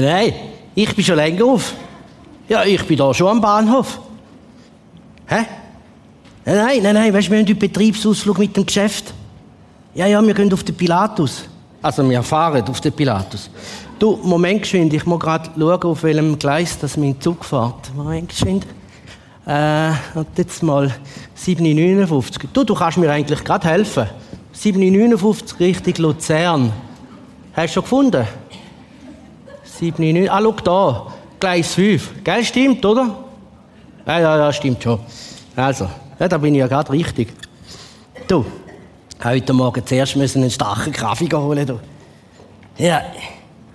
Nein, 0.00 0.04
nein, 0.04 0.34
ich 0.74 0.94
bin 0.94 1.04
schon 1.04 1.16
länger 1.16 1.44
auf. 1.46 1.72
Ja, 2.48 2.64
ich 2.64 2.82
bin 2.86 2.98
da 2.98 3.14
schon 3.14 3.28
am 3.28 3.40
Bahnhof. 3.40 3.98
Hä? 5.26 5.46
Nein, 6.44 6.56
nein, 6.56 6.82
nein, 6.82 6.94
nein, 6.94 7.14
weißt 7.14 7.28
du, 7.28 7.32
wir 7.32 7.38
haben 7.38 7.46
einen 7.46 7.58
Betriebsausflug 7.58 8.38
mit 8.38 8.54
dem 8.54 8.66
Geschäft. 8.66 9.14
Ja, 9.94 10.06
ja, 10.06 10.20
wir 10.20 10.34
gehen 10.34 10.52
auf 10.52 10.62
den 10.62 10.74
Pilatus. 10.74 11.44
Also, 11.80 12.08
wir 12.08 12.22
fahren 12.22 12.62
auf 12.68 12.80
den 12.80 12.92
Pilatus. 12.92 13.48
Du, 13.98 14.18
Moment 14.22 14.62
geschwind, 14.62 14.92
ich 14.92 15.06
muss 15.06 15.18
gerade 15.18 15.48
schauen, 15.58 15.82
auf 15.82 16.02
welchem 16.02 16.38
Gleis 16.38 16.78
das 16.78 16.98
mein 16.98 17.18
Zug 17.18 17.42
fährt. 17.42 17.94
Moment 17.94 18.28
geschwind. 18.28 18.66
Äh, 19.46 19.92
und 20.14 20.26
jetzt 20.36 20.62
mal 20.62 20.94
759. 21.34 22.50
Du, 22.52 22.64
du 22.64 22.74
kannst 22.74 22.98
mir 22.98 23.10
eigentlich 23.10 23.42
gerade 23.42 23.66
helfen. 23.66 24.06
759 24.52 25.58
Richtung 25.58 25.94
Luzern. 26.04 26.72
Hast 27.54 27.70
du 27.70 27.74
schon 27.74 27.82
gefunden? 27.82 28.26
799. 29.78 30.30
Ah, 30.30 30.40
schau 30.42 30.52
da. 30.64 31.06
Gleis 31.38 31.74
5. 31.74 32.24
Gell, 32.24 32.44
stimmt, 32.44 32.84
oder? 32.84 33.14
Ja, 34.06 34.20
ja, 34.20 34.36
ja, 34.38 34.52
stimmt 34.52 34.82
schon. 34.82 34.98
Also, 35.54 35.88
ja, 36.18 36.28
da 36.28 36.38
bin 36.38 36.54
ich 36.54 36.60
ja 36.60 36.66
gerade 36.66 36.92
richtig. 36.92 37.28
Du, 38.26 38.44
heute 39.22 39.52
Morgen 39.52 39.84
zuerst 39.84 40.16
müssen 40.16 40.42
einen 40.42 40.50
starken 40.50 40.92
Kaffee 40.92 41.28
holen. 41.32 41.66
Du. 41.66 41.78
Ja, 42.78 43.02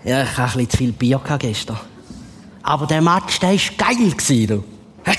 ja, 0.03 0.23
ich 0.23 0.37
hatte 0.37 0.41
ein 0.41 0.65
bisschen 0.65 0.69
zu 0.69 0.77
viel 0.77 0.91
Bier 0.91 1.21
gestern. 1.37 1.77
Aber 2.63 2.87
der 2.87 3.01
Match, 3.01 3.39
der 3.39 3.51
war 3.51 3.57
geil. 3.77 4.47
Du. 4.47 4.63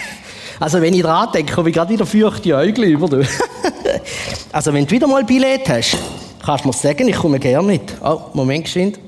Also, 0.61 0.81
wenn 0.81 0.95
ich 0.95 1.03
dran 1.03 1.29
denke, 1.35 1.53
komme 1.53 1.71
ich 1.71 1.75
gerade 1.75 1.93
wieder 1.93 2.07
feuchte 2.07 2.57
Augen 2.57 2.83
über. 2.83 3.09
Du. 3.09 3.27
Also, 4.53 4.73
wenn 4.73 4.87
du 4.87 4.91
wieder 4.91 5.07
mal 5.07 5.25
Billett 5.25 5.69
hast, 5.69 5.97
kannst 6.45 6.65
du 6.65 6.69
mir 6.69 6.75
sagen, 6.75 7.09
ich 7.09 7.17
komme 7.17 7.39
gerne 7.39 7.67
mit. 7.67 7.83
Oh, 8.03 8.21
Moment, 8.35 8.65
geschwind. 8.65 9.01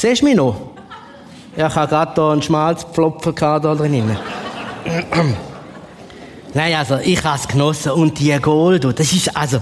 Siehst 0.00 0.22
du 0.22 0.24
mich 0.24 0.34
noch? 0.34 0.56
Ich 1.54 1.62
habe 1.62 1.86
gerade 1.86 2.14
hier 2.14 2.24
einen 2.30 2.40
Schmalzpflopfen 2.40 3.34
da 3.34 3.58
drin. 3.58 4.16
Nein, 6.54 6.74
also 6.74 6.96
ich 7.04 7.22
habe 7.22 7.38
es 7.38 7.46
genossen. 7.46 7.92
Und 7.92 8.18
die 8.18 8.34
Gold, 8.40 8.82
das 8.98 9.12
ist, 9.12 9.36
also, 9.36 9.58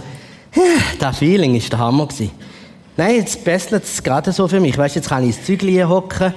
das 1.00 1.19
Feeling 1.19 1.56
ist 1.56 1.72
der 1.72 1.81
Hammer. 1.81 2.06
Nein, 2.97 3.16
jetzt 3.16 3.43
bessert 3.43 3.82
es 3.82 4.00
gerade 4.00 4.31
so 4.31 4.47
für 4.47 4.60
mich. 4.60 4.78
Weißt, 4.78 4.94
jetzt 4.94 5.09
kann 5.09 5.25
ich 5.25 5.37
ins 5.37 5.44
Zügel 5.44 5.88
hocken, 5.88 6.32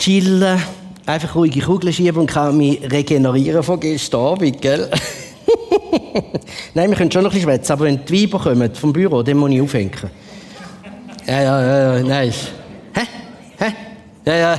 chillen, 0.00 0.60
einfach 1.06 1.36
ruhige 1.36 1.60
Kugeln 1.60 1.92
schieben 1.92 2.22
und 2.22 2.26
kann 2.26 2.56
mich 2.56 2.80
regenerieren 2.90 3.62
von 3.62 3.78
gestern 3.78 4.20
Abend, 4.20 4.60
gell? 4.60 4.90
Nein, 6.74 6.90
wir 6.90 6.96
können 6.96 7.12
schon 7.12 7.22
noch 7.22 7.30
ein 7.30 7.34
bisschen 7.34 7.50
schwätzen, 7.50 7.70
aber 7.70 7.84
wenn 7.84 8.04
die 8.04 8.24
Weiber 8.24 8.40
kommen 8.40 8.74
vom 8.74 8.92
Büro, 8.92 9.22
dann 9.22 9.36
muss 9.36 9.52
ich 9.52 9.60
aufhängen. 9.60 9.92
Ja, 11.24 11.40
ja, 11.40 11.62
ja, 11.62 11.98
ja, 11.98 12.02
nein. 12.02 12.32
Ja, 14.24 14.34
ja. 14.34 14.58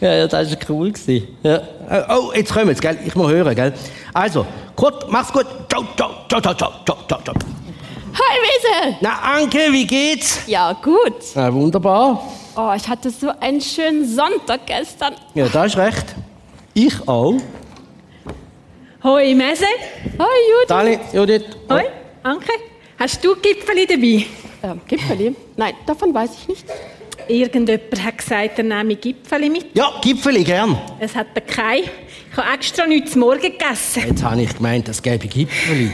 ja, 0.00 0.14
ja, 0.14 0.26
das 0.26 0.50
war 0.50 0.58
cool. 0.68 0.92
Gewesen. 0.92 1.28
Ja. 1.42 1.62
Oh, 2.10 2.32
jetzt 2.34 2.52
kommen 2.52 2.74
sie, 2.74 2.80
gell? 2.80 2.98
Ich 3.06 3.14
muss 3.14 3.30
hören, 3.30 3.54
gell? 3.54 3.72
Also, 4.12 4.46
Kurt, 4.76 5.10
mach's 5.10 5.32
gut. 5.32 5.46
Ciao, 5.70 5.84
ciao, 5.96 6.26
ciao, 6.28 6.40
ciao, 6.40 6.54
ciao, 6.54 6.96
ciao, 7.08 7.22
ciao. 7.22 7.34
Hi, 8.14 8.38
Wese! 8.42 8.96
Na, 9.00 9.18
Anke, 9.36 9.72
wie 9.72 9.86
geht's? 9.86 10.46
Ja, 10.46 10.72
gut. 10.72 11.34
Ja, 11.34 11.52
wunderbar. 11.52 12.22
Oh, 12.56 12.72
ich 12.76 12.86
hatte 12.86 13.10
so 13.10 13.32
einen 13.40 13.60
schönen 13.60 14.06
Sonntag 14.06 14.66
gestern. 14.66 15.14
Ja, 15.34 15.48
da 15.48 15.64
ist 15.64 15.76
recht. 15.76 16.14
Ich 16.74 17.08
auch. 17.08 17.34
Hoi 19.02 19.34
Mese. 19.34 19.66
Hoi, 20.18 20.26
Judy. 20.50 20.68
Dani, 20.68 20.98
Judith. 21.12 21.44
Hoi, 21.70 21.84
Anke. 22.22 22.52
Hast 22.98 23.24
du 23.24 23.34
Gipfeli 23.34 23.86
dabei? 23.86 24.26
Ähm, 24.62 24.80
Gipfeli? 24.86 25.34
Nein, 25.56 25.74
davon 25.84 26.14
weiß 26.14 26.30
ich 26.40 26.48
nicht. 26.48 26.64
Irgendjemand 27.28 28.02
hat 28.02 28.18
gesagt, 28.18 28.58
er 28.58 28.64
nehme 28.64 28.96
Gipfeli 28.96 29.48
mit. 29.48 29.66
Ja, 29.74 29.92
Gipfeli, 30.02 30.44
gern. 30.44 30.78
Es 31.00 31.14
hat 31.14 31.28
kein. 31.46 31.84
Ich 31.84 32.36
habe 32.36 32.54
extra 32.54 32.86
nichts 32.86 33.12
zum 33.12 33.20
Morgen 33.20 33.40
gegessen. 33.40 34.02
Jetzt 34.08 34.22
habe 34.22 34.42
ich 34.42 34.54
gemeint, 34.56 34.88
es 34.88 35.00
gäbe 35.00 35.26
Gipfeli. 35.26 35.92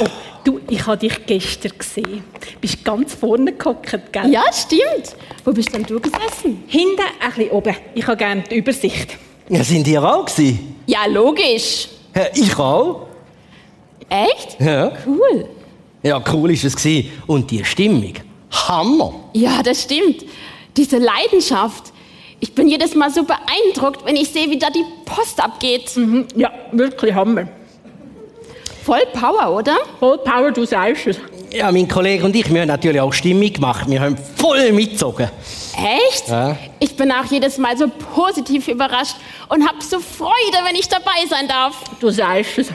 Oh, 0.00 0.06
du, 0.42 0.60
ich 0.68 0.86
habe 0.86 0.96
dich 0.96 1.26
gestern 1.26 1.72
gesehen. 1.78 2.24
Du 2.40 2.60
bist 2.60 2.84
ganz 2.84 3.14
vorne 3.14 3.52
gehockt, 3.52 4.12
gell? 4.12 4.30
Ja, 4.30 4.44
stimmt. 4.52 5.16
Wo 5.44 5.52
bist 5.52 5.74
denn 5.74 5.84
du 5.84 6.00
gesessen? 6.00 6.64
Hinten, 6.66 7.02
ein 7.20 7.32
bisschen 7.34 7.50
oben. 7.50 7.76
Ich 7.94 8.06
habe 8.06 8.16
gerne 8.16 8.42
die 8.50 8.56
Übersicht. 8.56 9.18
Ja, 9.48 9.62
sind 9.62 9.86
ihr 9.86 10.02
auch 10.02 10.24
gewesen? 10.24 10.76
Ja, 10.86 11.06
logisch. 11.06 11.88
Ja, 12.14 12.26
ich 12.34 12.58
auch. 12.58 13.06
Echt? 14.08 14.58
Ja. 14.60 14.92
Cool. 15.06 15.48
Ja, 16.02 16.22
cool 16.32 16.50
ist 16.50 16.64
es. 16.64 17.04
Und 17.26 17.50
die 17.50 17.64
Stimmung. 17.64 18.14
Hammer. 18.54 19.14
Ja, 19.32 19.62
das 19.62 19.82
stimmt. 19.82 20.24
Diese 20.76 20.98
Leidenschaft. 20.98 21.92
Ich 22.40 22.54
bin 22.54 22.68
jedes 22.68 22.94
Mal 22.94 23.10
so 23.10 23.24
beeindruckt, 23.24 24.04
wenn 24.04 24.16
ich 24.16 24.28
sehe, 24.30 24.50
wie 24.50 24.58
da 24.58 24.68
die 24.70 24.84
Post 25.04 25.42
abgeht. 25.42 25.96
Mhm. 25.96 26.26
Ja, 26.36 26.50
wirklich 26.72 27.14
Hammer. 27.14 27.48
Voll 28.84 29.02
Power, 29.12 29.56
oder? 29.56 29.76
Voll 29.98 30.18
Power, 30.18 30.50
du 30.50 30.66
sagst 30.66 31.06
es. 31.06 31.16
Ja, 31.52 31.70
mein 31.70 31.88
Kollege 31.88 32.24
und 32.24 32.34
ich, 32.34 32.52
wir 32.52 32.60
haben 32.62 32.68
natürlich 32.68 33.00
auch 33.00 33.12
Stimmung 33.12 33.52
gemacht. 33.52 33.88
Wir 33.88 34.00
haben 34.00 34.16
voll 34.36 34.72
mitgezogen. 34.72 35.30
Echt? 35.76 36.28
Ja. 36.28 36.56
Ich 36.80 36.96
bin 36.96 37.10
auch 37.12 37.24
jedes 37.30 37.58
Mal 37.58 37.78
so 37.78 37.88
positiv 38.14 38.68
überrascht 38.68 39.16
und 39.48 39.66
habe 39.66 39.80
so 39.80 40.00
Freude, 40.00 40.58
wenn 40.66 40.74
ich 40.74 40.88
dabei 40.88 41.24
sein 41.30 41.46
darf. 41.48 41.82
Du 42.00 42.10
sagst 42.10 42.58
es. 42.58 42.68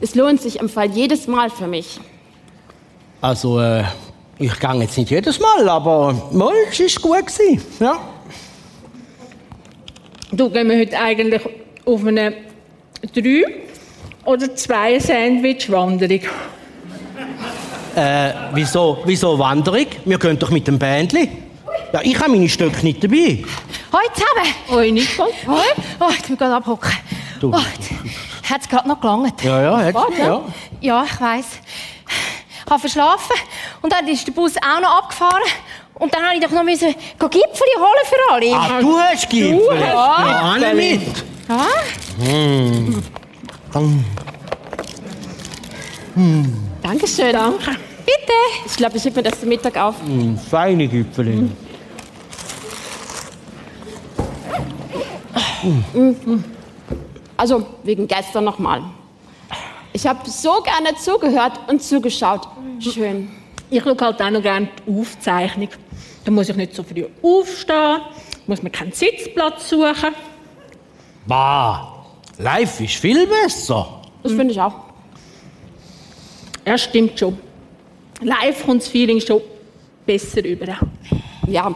Es 0.00 0.14
lohnt 0.14 0.40
sich 0.40 0.58
im 0.58 0.68
Fall 0.68 0.90
jedes 0.90 1.26
Mal 1.26 1.50
für 1.50 1.66
mich. 1.66 2.00
Also, 3.20 3.60
äh, 3.60 3.84
ich 4.38 4.58
gehe 4.58 4.74
jetzt 4.74 4.96
nicht 4.96 5.10
jedes 5.10 5.38
Mal, 5.38 5.68
aber 5.68 6.14
mal, 6.32 6.54
es 6.70 6.80
war 6.80 7.02
gut. 7.02 7.26
Gewesen. 7.26 7.62
Ja. 7.78 7.98
Du, 10.32 10.48
gehen 10.48 10.68
wir 10.68 10.78
heute 10.78 10.98
eigentlich 10.98 11.42
auf 11.84 12.06
eine 12.06 12.32
drei 13.12 13.44
oder 14.24 14.54
zwei 14.54 14.98
Sandwich-Wanderung? 14.98 16.20
Äh, 17.96 18.32
wieso, 18.54 18.98
wieso 19.04 19.38
Wanderung? 19.38 19.86
Wir 20.04 20.18
gehen 20.18 20.38
doch 20.38 20.50
mit 20.50 20.66
dem 20.66 20.78
Bändli. 20.78 21.28
Ja, 21.92 22.00
ich 22.02 22.18
habe 22.18 22.30
meine 22.30 22.48
Stöcke 22.48 22.82
nicht 22.84 23.02
dabei. 23.02 23.44
Hoi 23.92 24.06
zusammen. 24.14 24.54
Hoi, 24.70 24.92
Nicole. 24.92 25.32
Hoi. 25.46 25.82
Oh, 25.98 26.10
ich 26.16 26.28
will 26.30 26.36
gerade 26.36 26.54
abhocken. 26.54 26.92
Du. 27.40 27.50
Oh, 27.52 27.58
hat 28.50 28.60
es 28.62 28.68
gerade 28.68 28.88
noch 28.88 29.00
gelangt? 29.00 29.42
Ja, 29.42 29.60
ja, 29.62 29.78
hat 29.78 29.94
Warte. 29.94 30.18
ja. 30.18 30.42
Ja, 30.80 31.04
ich 31.04 31.20
weiss. 31.20 31.46
Ich 32.70 32.72
habe 32.72 32.82
verschlafen 32.82 33.34
und 33.82 33.92
dann 33.92 34.06
ist 34.06 34.24
der 34.24 34.30
Bus 34.30 34.54
auch 34.58 34.80
noch 34.80 34.98
abgefahren. 34.98 35.42
Und 35.94 36.14
dann 36.14 36.22
musste 36.22 36.36
ich 36.36 36.44
doch 36.44 36.52
noch 36.52 36.62
müssen 36.62 36.94
Gipfeli 37.18 37.74
holen 37.76 38.04
für 38.04 38.32
alle. 38.32 38.54
Ah, 38.54 38.80
du 38.80 38.96
hast 38.96 39.28
Gipfel. 39.28 39.58
Du 39.58 39.70
hast 39.72 39.80
Ja, 39.80 40.52
auch 40.52 40.56
nicht 40.56 40.74
mit. 40.76 41.02
Ja? 41.48 41.66
Dankeschön. 46.80 47.32
Danke. 47.32 47.70
Bitte. 48.06 48.38
Ich 48.64 48.76
glaube, 48.76 48.98
ich 48.98 49.04
heb 49.04 49.16
mir 49.16 49.24
das 49.24 49.40
zum 49.40 49.48
Mittag 49.48 49.76
auf. 49.76 49.96
Hm, 50.04 50.38
feine 50.38 50.86
Gipfel. 50.86 51.50
Also, 57.36 57.66
wegen 57.82 58.06
gestern 58.06 58.44
nochmal. 58.44 58.84
Ich 59.92 60.06
habe 60.06 60.28
so 60.28 60.62
gerne 60.62 60.96
zugehört 60.96 61.60
und 61.68 61.82
zugeschaut. 61.82 62.46
Schön. 62.78 63.30
Ich 63.70 63.82
schaue 63.82 63.96
halt 64.00 64.20
auch 64.20 64.30
noch 64.30 64.42
gerne 64.42 64.68
die 64.86 65.00
Aufzeichnung. 65.00 65.68
Da 66.24 66.30
muss 66.30 66.48
ich 66.48 66.56
nicht 66.56 66.74
so 66.74 66.82
früh 66.82 67.06
aufstehen, 67.22 68.00
muss 68.46 68.62
mir 68.62 68.70
keinen 68.70 68.92
Sitzplatz 68.92 69.68
suchen. 69.68 70.14
Bah, 71.26 72.04
live 72.38 72.80
ist 72.80 72.96
viel 72.96 73.26
besser. 73.26 74.00
Das 74.22 74.32
finde 74.32 74.52
ich 74.52 74.60
auch. 74.60 74.74
Ja, 76.66 76.76
stimmt 76.76 77.18
schon. 77.18 77.38
Live 78.20 78.64
kommt 78.66 78.82
das 78.82 78.88
Feeling 78.88 79.20
schon 79.20 79.40
besser 80.04 80.44
über. 80.44 80.76
Ja. 81.46 81.74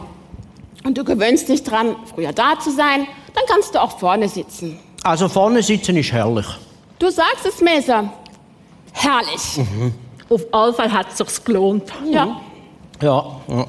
Und 0.83 0.97
du 0.97 1.03
gewöhnst 1.03 1.49
dich 1.49 1.63
dran, 1.63 1.95
früher 2.13 2.31
da 2.31 2.59
zu 2.59 2.69
sein, 2.71 3.07
dann 3.33 3.43
kannst 3.47 3.73
du 3.73 3.81
auch 3.81 3.97
vorne 3.97 4.29
sitzen. 4.29 4.79
Also 5.03 5.27
vorne 5.27 5.63
sitzen 5.63 5.97
ist 5.97 6.11
herrlich. 6.11 6.45
Du 6.99 7.09
sagst 7.09 7.45
es, 7.45 7.61
Mesa. 7.61 8.11
Herrlich. 8.93 9.59
Auf 10.29 10.41
alle 10.51 10.73
Fälle 10.73 10.91
hat 10.91 11.07
es 11.11 11.17
sich 11.17 11.43
gelohnt. 11.43 11.91
Ja. 12.05 12.41
Ja, 13.01 13.35
ja. 13.47 13.67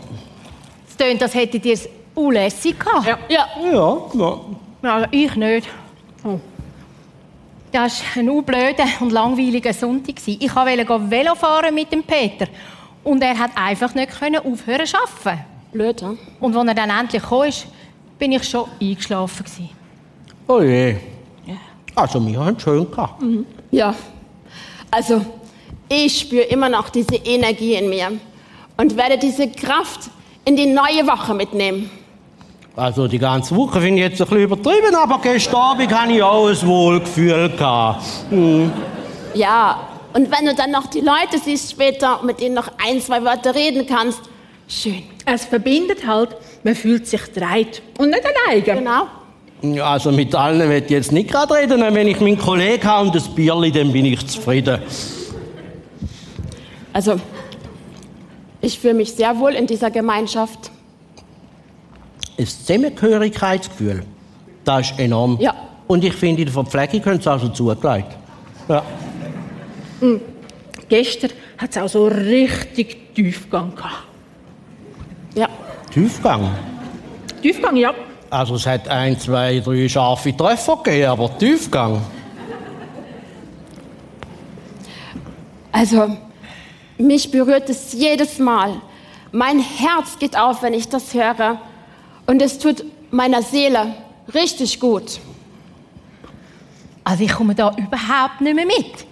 Es 0.88 0.96
tönt, 0.96 1.23
als 1.23 1.34
hättet 1.34 1.64
ihr 1.67 1.75
es 1.75 1.88
unlässig 2.14 2.78
gehabt. 2.78 3.06
Ja. 3.06 3.19
Ja. 3.28 3.46
Ja, 3.73 4.00
ja. 4.14 4.40
Also 4.94 5.08
ich 5.11 5.34
nicht. 5.34 5.69
Oh. 6.25 6.38
Das 7.73 8.00
war 8.14 8.23
ein 8.23 8.44
blöder 8.44 8.87
und 9.00 9.11
langweiliger 9.12 9.73
Sonntag. 9.73 10.17
gewesen. 10.17 10.38
Ich 10.40 10.55
wollte 10.55 11.11
Velo 11.11 11.34
fahren 11.34 11.75
mit 11.75 11.93
dem 11.93 12.05
Peter. 12.05 12.46
Und 13.05 13.23
er 13.23 13.38
hat 13.38 13.50
einfach 13.56 13.94
nicht 13.94 14.19
können 14.19 14.38
aufhören 14.38 14.87
zu 14.87 14.96
arbeiten. 14.96 15.44
Blöd, 15.73 16.00
hm? 16.00 16.19
Und 16.40 16.56
als 16.56 16.69
er 16.69 16.75
dann 16.75 16.90
endlich 16.90 17.23
kam, 17.23 17.43
ist, 17.44 17.67
bin 18.19 18.32
ich 18.32 18.44
schon 18.44 18.64
eingeschlafen. 18.81 19.44
gewesen. 19.44 19.70
Oh 20.49 20.62
je. 20.62 20.96
Also, 21.97 22.25
wir 22.25 22.39
haben 22.39 22.57
es 22.57 22.63
schön 22.63 22.91
gehabt. 22.91 23.23
Ja, 23.71 23.95
also 24.91 25.25
ich 25.89 26.21
spüre 26.21 26.43
immer 26.43 26.69
noch 26.69 26.91
diese 26.91 27.17
Energie 27.17 27.75
in 27.75 27.89
mir 27.89 28.13
und 28.77 28.97
werde 28.97 29.19
diese 29.19 29.49
Kraft 29.51 30.11
in 30.45 30.57
die 30.57 30.67
neue 30.67 31.07
Woche 31.07 31.33
mitnehmen. 31.35 31.91
Also, 32.77 33.09
die 33.09 33.19
ganze 33.19 33.57
Woche 33.57 33.81
finde 33.81 34.03
ich 34.03 34.11
jetzt 34.11 34.21
ein 34.21 34.29
bisschen 34.29 34.45
übertrieben, 34.45 34.95
aber 34.95 35.19
gestern 35.23 35.57
Abend 35.57 35.91
hatte 35.91 36.13
ich 36.13 36.23
auch 36.23 36.47
ein 36.49 36.67
Wohlgefühl. 36.67 37.49
Gehabt. 37.57 38.05
Ja, 39.33 39.81
und 40.13 40.31
wenn 40.31 40.45
du 40.45 40.55
dann 40.55 40.71
noch 40.71 40.87
die 40.89 41.01
Leute 41.01 41.39
siehst 41.43 41.71
später, 41.71 42.23
mit 42.23 42.41
denen 42.41 42.55
noch 42.55 42.69
ein, 42.87 43.01
zwei 43.01 43.25
Wörter 43.25 43.55
reden 43.55 43.87
kannst, 43.87 44.21
schön. 44.69 45.03
Es 45.25 45.47
verbindet 45.47 46.07
halt, 46.07 46.37
man 46.63 46.75
fühlt 46.75 47.07
sich 47.07 47.23
dreit 47.33 47.81
und 47.99 48.11
nicht 48.11 48.23
alleine. 48.25 48.63
Genau. 48.63 49.07
Ja, 49.62 49.93
Also, 49.93 50.12
mit 50.12 50.35
allen 50.35 50.69
will 50.69 50.82
ich 50.82 50.91
jetzt 50.91 51.12
nicht 51.12 51.31
gerade 51.31 51.55
reden. 51.55 51.81
Wenn 51.81 52.08
ich 52.08 52.20
meinen 52.20 52.38
Kollegen 52.38 52.85
habe 52.85 53.06
und 53.06 53.14
das 53.14 53.29
Bierli, 53.29 53.73
dann 53.73 53.93
bin 53.93 54.05
ich 54.05 54.26
zufrieden. 54.26 54.81
Also, 56.93 57.20
ich 58.61 58.79
fühle 58.79 58.94
mich 58.94 59.12
sehr 59.12 59.38
wohl 59.38 59.55
in 59.55 59.67
dieser 59.67 59.91
Gemeinschaft. 59.91 60.70
Ein 62.38 62.47
Zusammengehörigkeitsgefühl, 62.47 64.05
das 64.64 64.91
ist 64.91 64.99
enorm. 64.99 65.38
Ja. 65.41 65.55
Und 65.87 66.05
ich 66.05 66.12
finde, 66.12 66.43
in 66.43 66.47
der 66.47 66.52
Verpflegung 66.52 67.00
können 67.00 67.20
sie 67.20 67.32
auch 67.32 67.41
schon 67.41 67.55
zugelegt. 67.55 68.17
Ja. 68.69 68.82
Gestern 70.88 71.31
hat 71.59 71.70
es 71.70 71.79
auch 71.79 71.88
so 71.88 72.06
richtig 72.06 73.14
Tiefgang 73.14 73.75
gehabt. 73.75 74.05
Ja. 75.35 75.49
Tiefgang. 75.93 76.50
Tiefgang, 77.41 77.76
ja. 77.76 77.94
Also 78.31 78.56
es 78.56 78.67
hat 78.67 78.88
ein, 78.88 79.19
zwei, 79.19 79.61
drei 79.61 79.88
scharfe 79.88 80.37
Treffer 80.37 80.78
gegeben, 80.82 81.11
aber 81.11 81.38
Tiefgang. 81.38 82.02
Also, 85.70 86.17
mich 86.99 87.31
berührt 87.31 87.69
es 87.69 87.93
jedes 87.93 88.38
Mal. 88.38 88.81
Mein 89.31 89.61
Herz 89.61 90.19
geht 90.19 90.37
auf, 90.37 90.62
wenn 90.62 90.73
ich 90.73 90.88
das 90.88 91.12
höre. 91.12 91.61
Und 92.26 92.40
es 92.40 92.58
tut 92.58 92.84
meiner 93.11 93.43
Seele 93.43 93.94
richtig 94.34 94.81
gut. 94.81 95.20
Also 97.05 97.23
ich 97.23 97.32
komme 97.32 97.55
da 97.55 97.70
überhaupt 97.76 98.40
nicht 98.40 98.55
mehr 98.55 98.67
mit. 98.67 99.06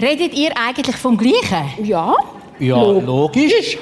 Redet 0.00 0.34
ihr 0.34 0.50
eigentlich 0.56 0.96
vom 0.96 1.16
Gleichen? 1.16 1.84
Ja? 1.84 2.14
Ja, 2.58 2.82
logisch. 2.82 3.78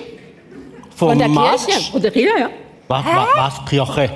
Vom 0.95 1.11
Von 1.11 1.19
der. 1.19 1.29
Kirche? 1.29 1.97
Oder 1.97 2.11
hier, 2.11 2.39
ja. 2.39 2.51
Was, 2.89 3.05
was, 3.05 3.29
was, 3.37 3.65
Kirche? 3.67 4.11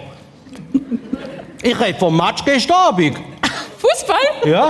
Ich 1.63 1.79
rede 1.79 1.99
vom 1.99 2.17
Match 2.17 2.45
gestern 2.45 2.77
Abend. 2.77 3.19
Fußball? 3.79 4.19
Ja. 4.45 4.69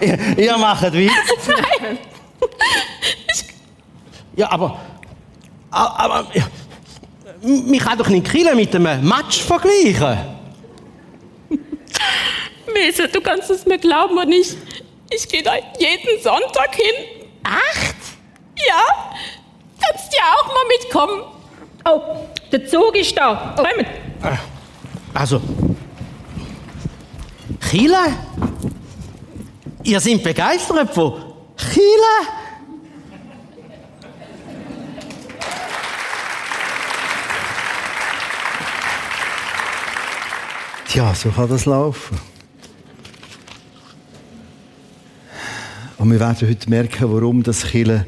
ihr, 0.00 0.38
ihr 0.38 0.58
macht 0.58 0.92
Witz. 0.92 1.12
Nein. 1.46 1.98
Ja, 4.34 4.50
aber. 4.50 4.78
Aber. 5.70 6.26
Man 7.42 7.78
kann 7.78 7.98
doch 7.98 8.08
nicht 8.08 8.30
Kille 8.30 8.54
mit 8.54 8.74
einem 8.74 9.06
Match 9.08 9.42
vergleichen. 9.42 10.18
Mese, 12.72 13.08
du 13.08 13.20
kannst 13.20 13.50
es 13.50 13.64
mir 13.66 13.78
glauben 13.78 14.18
und 14.18 14.32
ich, 14.32 14.56
ich 15.10 15.28
gehe 15.28 15.42
da 15.42 15.54
jeden 15.78 16.22
Sonntag 16.22 16.74
hin. 16.74 17.04
Echt? 17.44 17.96
Ja? 18.66 19.12
Kannst 19.80 20.12
ja 20.14 20.22
auch 20.34 20.46
mal 20.46 20.64
mitkommen. 20.68 21.35
Oh, 21.88 22.26
der 22.50 22.66
Zug 22.66 22.96
ist 22.96 23.16
da. 23.16 23.54
Kommt. 23.56 23.86
Also. 25.14 25.40
Chile? 27.70 27.96
Ihr 29.84 30.00
seid 30.00 30.22
begeistert 30.22 30.92
von 30.92 31.22
Chile? 31.56 32.36
Tja, 40.88 41.14
so 41.14 41.30
kann 41.30 41.48
das 41.48 41.66
laufen. 41.66 42.18
Und 45.98 46.10
wir 46.10 46.18
werden 46.18 46.48
heute 46.48 46.70
merken, 46.70 47.12
warum 47.12 47.44
das 47.44 47.64
Chile 47.64 48.06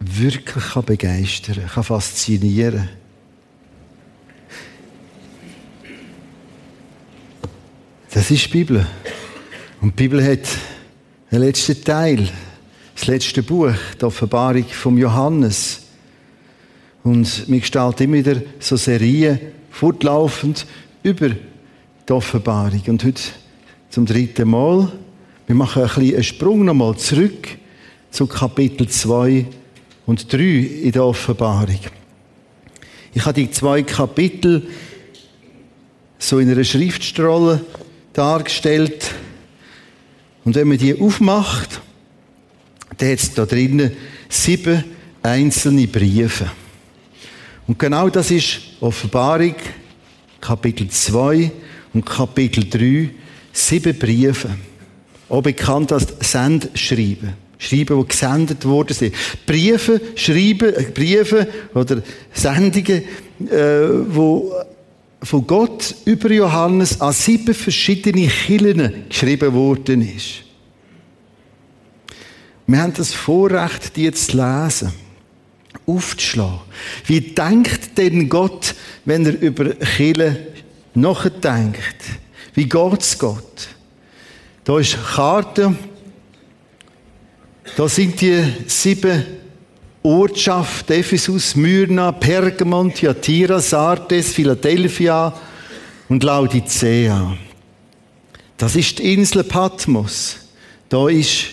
wirklich 0.00 0.64
kann 0.64 0.84
begeistern 0.84 1.66
kann, 1.72 1.84
faszinieren 1.84 2.88
Das 8.16 8.30
ist 8.30 8.46
die 8.46 8.48
Bibel. 8.48 8.86
Und 9.82 9.90
die 9.90 10.04
Bibel 10.04 10.24
hat 10.24 10.48
den 11.30 11.40
letzten 11.40 11.84
Teil, 11.84 12.26
das 12.94 13.06
letzte 13.08 13.42
Buch, 13.42 13.74
die 14.00 14.04
Offenbarung 14.04 14.64
vom 14.64 14.96
Johannes. 14.96 15.82
Und 17.04 17.46
wir 17.46 17.60
gestalten 17.60 18.04
immer 18.04 18.14
wieder 18.14 18.40
so 18.58 18.76
Serien 18.76 19.38
fortlaufend 19.70 20.64
über 21.02 21.28
die 21.28 22.12
Offenbarung. 22.12 22.80
Und 22.86 23.04
heute 23.04 23.20
zum 23.90 24.06
dritten 24.06 24.48
Mal. 24.48 24.90
Wir 25.46 25.54
machen 25.54 25.82
ein 25.82 25.88
bisschen 25.88 26.14
einen 26.14 26.24
Sprung 26.24 26.64
nochmal 26.64 26.96
zurück 26.96 27.48
zu 28.10 28.26
Kapitel 28.26 28.88
2 28.88 29.44
und 30.06 30.32
3 30.32 30.38
in 30.38 30.92
der 30.92 31.04
Offenbarung. 31.04 31.80
Ich 33.12 33.24
habe 33.24 33.40
die 33.40 33.50
zwei 33.50 33.82
Kapitel 33.82 34.68
so 36.18 36.38
in 36.38 36.50
einer 36.50 36.64
Schriftstrolle 36.64 37.64
dargestellt. 38.12 39.14
Und 40.44 40.54
wenn 40.54 40.68
man 40.68 40.78
die 40.78 40.98
aufmacht, 40.98 41.80
dann 42.98 43.10
hat 43.10 43.18
es 43.18 43.34
da 43.34 43.44
drinnen 43.44 43.92
sieben 44.28 44.84
einzelne 45.22 45.86
Briefe. 45.86 46.50
Und 47.66 47.78
genau 47.78 48.08
das 48.08 48.30
ist 48.30 48.60
Offenbarung, 48.80 49.56
Kapitel 50.40 50.88
2 50.88 51.50
und 51.94 52.06
Kapitel 52.06 52.68
3, 52.68 53.10
sieben 53.52 53.98
Briefe. 53.98 54.50
Auch 55.28 55.42
bekannt 55.42 55.90
als 55.90 56.06
Sendschreiben. 56.20 57.45
Schreiben, 57.58 58.00
die 58.00 58.08
gesendet 58.08 58.64
worden 58.64 58.94
sind. 58.94 59.14
Briefe, 59.46 60.00
Schreiben, 60.14 60.74
äh, 60.74 60.82
Briefe 60.92 61.48
oder 61.74 62.02
Sendungen, 62.32 63.02
äh, 63.50 63.88
wo 64.08 64.52
von 65.22 65.46
Gott 65.46 65.94
über 66.04 66.30
Johannes 66.30 67.00
an 67.00 67.12
sieben 67.12 67.54
verschiedene 67.54 68.28
Kirchen 68.28 69.04
geschrieben 69.08 69.52
worden 69.54 70.02
ist. 70.02 70.42
Wir 72.66 72.80
haben 72.80 72.92
das 72.94 73.12
Vorrecht, 73.12 73.96
die 73.96 74.10
zu 74.12 74.36
lesen, 74.36 74.92
aufzuschlagen. 75.86 76.60
Wie 77.06 77.20
denkt 77.20 77.96
denn 77.96 78.28
Gott, 78.28 78.74
wenn 79.04 79.24
er 79.24 79.40
über 79.40 79.70
Kirchen 79.70 80.36
nachdenkt? 80.94 81.96
Wie 82.54 82.68
geht's 82.68 83.18
Gott? 83.18 83.68
Da 84.64 84.78
ist 84.78 84.98
Karte. 85.14 85.76
Da 87.74 87.88
sind 87.88 88.20
die 88.20 88.42
sieben 88.66 89.24
Ortschaften, 90.02 90.92
Ephesus, 90.92 91.56
Myrna, 91.56 92.12
Pergamon, 92.12 92.94
Thyatira, 92.94 93.58
Sardes, 93.58 94.32
Philadelphia 94.32 95.34
und 96.08 96.22
Laodicea. 96.22 97.36
Das 98.56 98.76
ist 98.76 98.98
die 98.98 99.14
Insel 99.14 99.42
Patmos. 99.42 100.36
Da 100.88 101.08
ist 101.08 101.46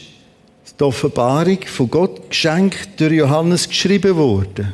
die 0.79 0.83
Offenbarung 0.83 1.59
von 1.65 1.89
Gott 1.89 2.29
geschenkt 2.29 2.99
durch 2.99 3.13
Johannes 3.13 3.67
geschrieben 3.67 4.15
worden. 4.15 4.73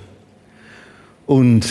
Und 1.26 1.66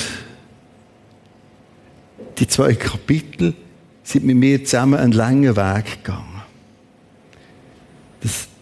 die 2.38 2.46
zwei 2.46 2.74
Kapitel 2.74 3.54
sind 4.02 4.24
mit 4.24 4.36
mir 4.36 4.64
zusammen 4.64 4.98
einen 4.98 5.12
langen 5.12 5.56
Weg 5.56 6.02
gegangen. 6.02 6.37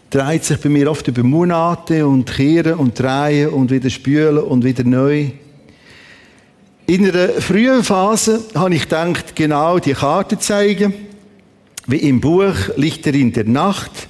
Dreht 0.09 0.45
sich 0.45 0.59
bei 0.59 0.69
mir 0.69 0.89
oft 0.89 1.07
über 1.07 1.23
Monate 1.23 2.07
und 2.07 2.25
kehren 2.25 2.75
und 2.75 2.97
drehen 2.97 3.49
und 3.49 3.71
wieder 3.71 3.89
spülen 3.89 4.39
und 4.39 4.63
wieder 4.63 4.83
neu. 4.83 5.31
In 6.85 7.09
einer 7.09 7.27
frühen 7.41 7.83
Phase 7.83 8.41
habe 8.55 8.75
ich 8.75 8.83
gedacht, 8.83 9.35
genau 9.35 9.77
die 9.79 9.93
Karte 9.93 10.39
zeigen. 10.39 10.93
Wie 11.85 11.97
im 11.97 12.21
Buch 12.21 12.55
Lichter 12.77 13.13
in 13.13 13.33
der 13.33 13.43
Nacht. 13.43 14.07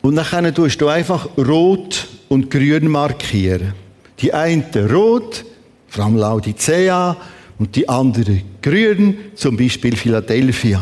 Und 0.00 0.16
dann 0.16 0.54
tust 0.54 0.80
du 0.80 0.88
einfach 0.88 1.28
rot 1.36 2.08
und 2.28 2.50
grün 2.50 2.88
markieren. 2.88 3.74
Die 4.20 4.32
eine 4.32 4.64
rot, 4.90 5.44
vor 5.88 6.04
allem 6.04 6.16
Laodicea, 6.16 7.16
und 7.58 7.74
die 7.76 7.88
andere 7.88 8.40
grün, 8.62 9.18
zum 9.34 9.56
Beispiel 9.56 9.96
Philadelphia. 9.96 10.80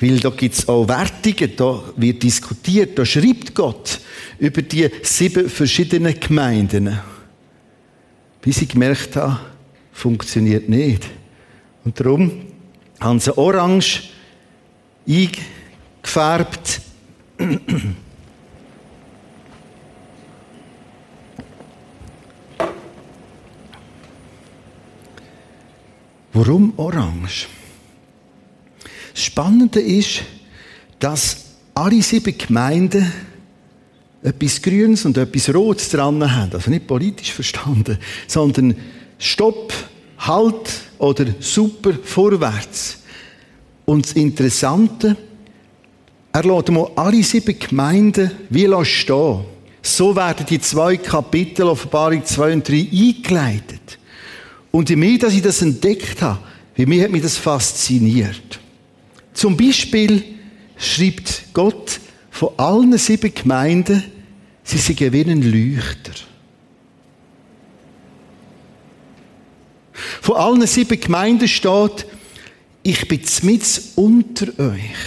Weil 0.00 0.20
da 0.20 0.30
gibt's 0.30 0.68
auch 0.68 0.86
Wertungen, 0.86 1.56
da 1.56 1.82
wird 1.96 2.22
diskutiert, 2.22 2.98
da 2.98 3.04
schreibt 3.04 3.54
Gott 3.54 4.00
über 4.38 4.62
die 4.62 4.88
sieben 5.02 5.48
verschiedenen 5.50 6.18
Gemeinden. 6.18 6.98
Bis 8.40 8.62
ich 8.62 8.68
gemerkt 8.68 9.16
habe, 9.16 9.40
funktioniert 9.92 10.68
nicht. 10.68 11.04
Und 11.84 11.98
darum 11.98 12.46
haben 13.00 13.18
sie 13.18 13.36
orange 13.36 14.10
eingefärbt. 15.06 16.80
Warum 26.32 26.72
orange? 26.76 27.48
Das 29.18 29.24
Spannende 29.24 29.80
ist, 29.80 30.22
dass 31.00 31.38
alle 31.74 32.00
sieben 32.02 32.38
Gemeinden 32.38 33.12
etwas 34.22 34.62
Grünes 34.62 35.04
und 35.06 35.18
etwas 35.18 35.52
Rotes 35.52 35.88
dran 35.90 36.36
haben. 36.36 36.52
Also 36.52 36.70
nicht 36.70 36.86
politisch 36.86 37.32
verstanden, 37.32 37.98
sondern 38.28 38.76
Stopp, 39.18 39.74
Halt 40.18 40.70
oder 40.98 41.26
Super, 41.40 41.94
vorwärts. 42.00 43.00
Und 43.86 44.06
das 44.06 44.12
Interessante, 44.12 45.16
er 46.32 46.44
lässt 46.44 46.70
mal 46.70 46.88
alle 46.94 47.24
sieben 47.24 47.58
Gemeinden 47.58 48.30
wie 48.50 48.70
stehen. 48.84 49.40
So 49.82 50.14
werden 50.14 50.46
die 50.48 50.60
zwei 50.60 50.96
Kapitel 50.96 51.66
Offenbarung 51.66 52.24
2 52.24 52.52
und 52.52 52.68
3 52.68 52.86
eingeleitet. 52.92 53.98
Und 54.70 54.88
je 54.88 54.94
mehr, 54.94 55.18
dass 55.18 55.34
ich 55.34 55.42
das 55.42 55.60
entdeckt 55.60 56.22
habe, 56.22 56.38
wie 56.76 56.86
mir 56.86 57.02
hat 57.02 57.10
mich 57.10 57.22
das 57.22 57.36
fasziniert. 57.36 58.57
Zum 59.38 59.56
Beispiel 59.56 60.24
schreibt 60.76 61.44
Gott 61.54 62.00
von 62.28 62.48
allen 62.56 62.98
sieben 62.98 63.32
Gemeinden, 63.32 64.02
sie 64.64 64.78
sind 64.78 65.00
ein 65.00 65.42
Leuchter. 65.42 66.10
Von 69.92 70.34
allen 70.34 70.66
sieben 70.66 70.98
Gemeinden 70.98 71.46
steht, 71.46 72.04
ich 72.82 73.06
bin 73.06 73.20
mit 73.42 73.82
unter 73.94 74.46
euch. 74.58 75.06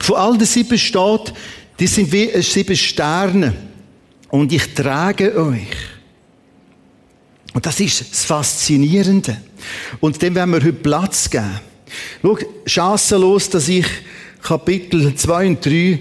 Von 0.00 0.16
allen 0.16 0.44
sieben 0.44 0.76
steht, 0.76 1.32
die 1.78 1.86
sind 1.86 2.10
wie 2.10 2.42
sieben 2.42 2.76
Sterne 2.76 3.54
und 4.28 4.52
ich 4.52 4.74
trage 4.74 5.36
euch. 5.36 5.76
Und 7.54 7.64
das 7.64 7.78
ist 7.78 8.10
das 8.10 8.24
Faszinierende. 8.24 9.40
Und 10.00 10.20
dem 10.20 10.34
werden 10.34 10.50
wir 10.50 10.60
heute 10.60 10.72
Platz 10.72 11.30
geben. 11.30 11.69
Schau, 12.22 12.38
chancenlos, 12.66 13.50
dass 13.50 13.68
ich 13.68 13.86
Kapitel 14.42 15.14
2 15.14 15.46
und 15.46 15.64
3 15.64 15.98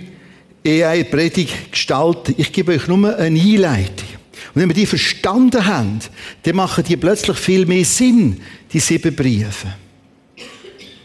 eher 0.63 0.89
eine 0.89 1.05
Predigt 1.05 1.71
gestalte. 1.71 2.33
Ich 2.37 2.51
gebe 2.51 2.73
euch 2.73 2.87
nur 2.87 3.15
eine 3.15 3.39
Einleitung. 3.39 4.07
Und 4.53 4.61
wenn 4.61 4.69
wir 4.69 4.75
die 4.75 4.85
verstanden 4.85 5.65
haben, 5.65 5.99
dann 6.43 6.55
machen 6.55 6.83
die 6.83 6.97
plötzlich 6.97 7.37
viel 7.37 7.65
mehr 7.65 7.85
Sinn, 7.85 8.41
die 8.71 8.79
sieben 8.79 9.15
Briefe. 9.15 9.67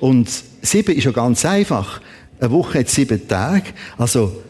Und 0.01 0.29
sieben 0.63 0.97
ist 0.97 1.05
ja 1.05 1.11
ganz 1.11 1.45
einfach. 1.45 2.01
Eine 2.41 2.51
Woche 2.51 2.81
hat 2.81 2.89
sieben 2.89 3.27
Tage. 3.27 3.71
Also, 3.97 4.43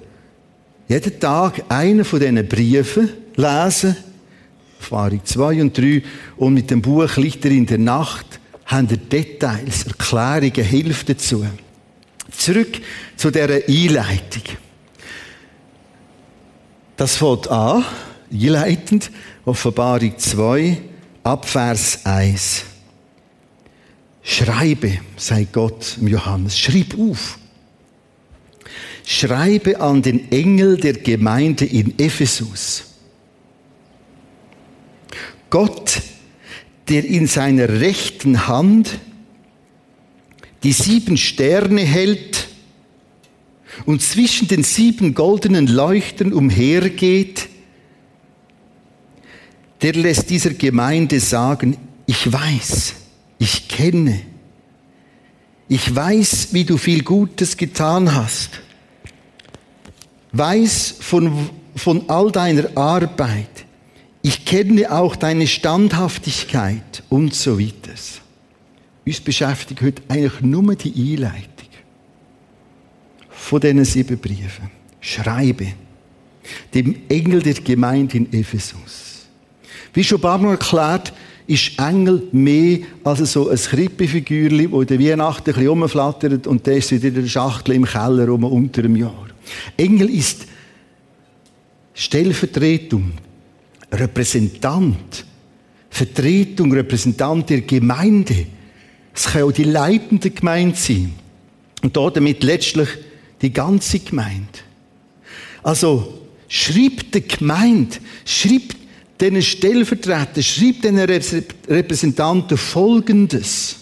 jeden 0.88 1.18
Tag 1.18 1.64
einen 1.68 2.04
von 2.04 2.20
diesen 2.20 2.46
Briefen 2.46 3.08
lesen, 3.36 3.96
Erfahrung 4.78 5.20
2 5.24 5.62
und 5.62 5.76
3, 5.78 6.02
und 6.36 6.54
mit 6.54 6.70
dem 6.70 6.82
Buch 6.82 7.16
Lichter 7.16 7.50
in 7.50 7.66
der 7.66 7.78
Nacht 7.78 8.40
haben 8.66 8.88
wir 8.90 8.97
Details, 8.97 9.87
Erklärungen, 9.87 10.64
Hilfe 10.64 11.04
dazu. 11.06 11.47
Zurück 12.30 12.80
zu 13.16 13.30
dieser 13.30 13.66
Einleitung. 13.68 14.42
Das 16.97 17.16
fängt 17.16 17.49
an, 17.49 17.85
einleitend, 18.33 19.11
Offenbarung 19.44 20.18
2, 20.18 20.80
Abvers 21.23 22.04
1. 22.04 22.64
Schreibe, 24.23 25.00
sagt 25.16 25.52
Gott 25.52 25.99
Johannes, 26.00 26.59
schreib 26.59 26.99
auf. 26.99 27.38
Schreibe 29.04 29.80
an 29.80 30.00
den 30.00 30.33
Engel 30.33 30.78
der 30.78 30.94
Gemeinde 30.94 31.66
in 31.66 31.99
Ephesus. 31.99 32.85
Gott 35.50 36.00
der 36.88 37.04
in 37.04 37.26
seiner 37.26 37.68
rechten 37.80 38.46
Hand 38.46 38.98
die 40.62 40.72
sieben 40.72 41.16
Sterne 41.16 41.82
hält 41.82 42.48
und 43.86 44.02
zwischen 44.02 44.48
den 44.48 44.62
sieben 44.62 45.14
goldenen 45.14 45.66
Leuchtern 45.66 46.32
umhergeht, 46.32 47.48
der 49.82 49.92
lässt 49.92 50.30
dieser 50.30 50.54
Gemeinde 50.54 51.20
sagen, 51.20 51.76
ich 52.06 52.32
weiß, 52.32 52.94
ich 53.38 53.68
kenne, 53.68 54.20
ich 55.68 55.94
weiß, 55.94 56.48
wie 56.52 56.64
du 56.64 56.78
viel 56.78 57.02
Gutes 57.02 57.56
getan 57.56 58.14
hast, 58.14 58.60
weiß 60.32 60.96
von, 61.00 61.50
von 61.76 62.08
all 62.08 62.30
deiner 62.30 62.76
Arbeit, 62.76 63.63
ich 64.26 64.46
kenne 64.46 64.90
auch 64.90 65.16
deine 65.16 65.46
Standhaftigkeit 65.46 67.02
und 67.10 67.34
so 67.34 67.60
weiter. 67.60 67.92
Uns 69.04 69.20
beschäftigt 69.20 69.82
heute 69.82 70.02
eigentlich 70.08 70.40
nur 70.40 70.74
die 70.76 71.12
Einleitung 71.12 71.68
von 73.28 73.60
diesen 73.60 73.84
sieben 73.84 74.18
Briefen. 74.18 74.70
Schreibe 74.98 75.74
dem 76.72 77.02
Engel 77.10 77.42
der 77.42 77.52
Gemeinde 77.52 78.16
in 78.16 78.32
Ephesus. 78.32 79.26
Wie 79.92 80.02
schon 80.02 80.22
Mal 80.22 80.52
erklärt, 80.52 81.12
ist 81.46 81.78
Engel 81.78 82.22
mehr 82.32 82.78
als 83.04 83.30
so 83.30 83.50
ein 83.50 83.58
Krippefigürchen, 83.58 84.70
das 84.70 84.80
in 84.80 84.86
der 84.86 85.00
Weihnachten 85.00 85.50
ein 85.50 85.54
bisschen 85.54 85.68
rumflattert 85.68 86.46
und 86.46 86.66
der 86.66 86.78
ist 86.78 86.90
wieder 86.92 87.08
in 87.08 87.14
der 87.14 87.26
Schachtel 87.26 87.74
im 87.74 87.84
Keller 87.84 88.26
rum 88.26 88.44
unter 88.44 88.80
dem 88.80 88.96
Jahr. 88.96 89.26
Engel 89.76 90.08
ist 90.08 90.46
Stellvertretung 91.92 93.12
Repräsentant, 93.94 95.24
Vertretung, 95.90 96.72
Repräsentant 96.72 97.48
der 97.50 97.60
Gemeinde. 97.62 98.46
Es 99.14 99.26
kann 99.26 99.42
auch 99.42 99.52
die 99.52 99.64
leitende 99.64 100.30
Gemeinde 100.30 100.76
sein. 100.76 101.12
Und 101.82 101.96
damit 101.96 102.42
letztlich 102.42 102.88
die 103.40 103.52
ganze 103.52 104.00
Gemeinde. 104.00 104.48
Also, 105.62 106.20
schreibt 106.48 107.14
der 107.14 107.22
Gemeinde, 107.22 107.96
schreibt 108.24 108.76
den 109.20 109.40
Stellvertretern, 109.40 110.42
schreibt 110.42 110.84
den 110.84 110.98
Repräsentanten 110.98 112.56
Folgendes. 112.56 113.76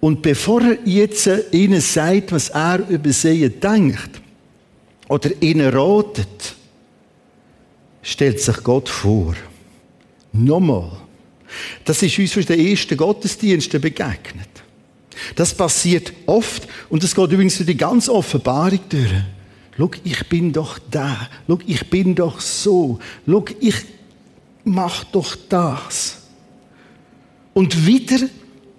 Und 0.00 0.22
bevor 0.22 0.62
er 0.62 0.78
jetzt 0.84 1.28
ihnen 1.50 1.80
sagt, 1.80 2.32
was 2.32 2.50
er 2.50 2.86
über 2.88 3.12
sie 3.12 3.48
denkt, 3.48 4.20
oder 5.08 5.30
ihnen 5.40 5.68
ratet, 5.68 6.54
stellt 8.04 8.38
sich 8.38 8.62
Gott 8.62 8.88
vor. 8.88 9.34
Nochmal. 10.32 10.92
Das 11.84 12.02
ist 12.02 12.18
uns 12.18 12.32
von 12.32 12.44
den 12.44 12.60
ersten 12.60 12.96
Gottesdiensten 12.96 13.80
begegnet. 13.80 14.48
Das 15.34 15.54
passiert 15.54 16.12
oft 16.26 16.68
und 16.90 17.02
es 17.02 17.14
geht 17.14 17.32
übrigens 17.32 17.56
durch 17.56 17.66
die 17.66 17.76
ganze 17.76 18.12
Offenbarung 18.12 18.80
durch. 18.88 19.10
Schau, 19.76 19.90
ich 20.04 20.28
bin 20.28 20.52
doch 20.52 20.78
da. 20.90 21.28
Schau, 21.46 21.58
ich 21.66 21.88
bin 21.90 22.14
doch 22.14 22.40
so. 22.40 22.98
Schau, 23.26 23.44
ich 23.60 23.76
mach 24.64 25.04
doch 25.04 25.36
das. 25.48 26.18
Und 27.54 27.86
wieder 27.86 28.26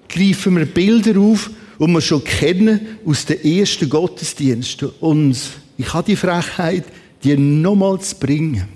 greifen 0.08 0.58
wir 0.58 0.66
Bilder 0.66 1.20
auf, 1.20 1.50
die 1.80 1.88
wir 1.88 2.02
schon 2.02 2.24
kennen 2.24 2.98
aus 3.06 3.26
den 3.26 3.44
ersten 3.44 3.90
Gottesdiensten. 3.90 4.90
Und 5.00 5.38
ich 5.78 5.94
habe 5.94 6.06
die 6.06 6.16
Frechheit, 6.16 6.84
die 7.24 7.38
nochmal 7.38 8.00
zu 8.02 8.16
bringen 8.16 8.75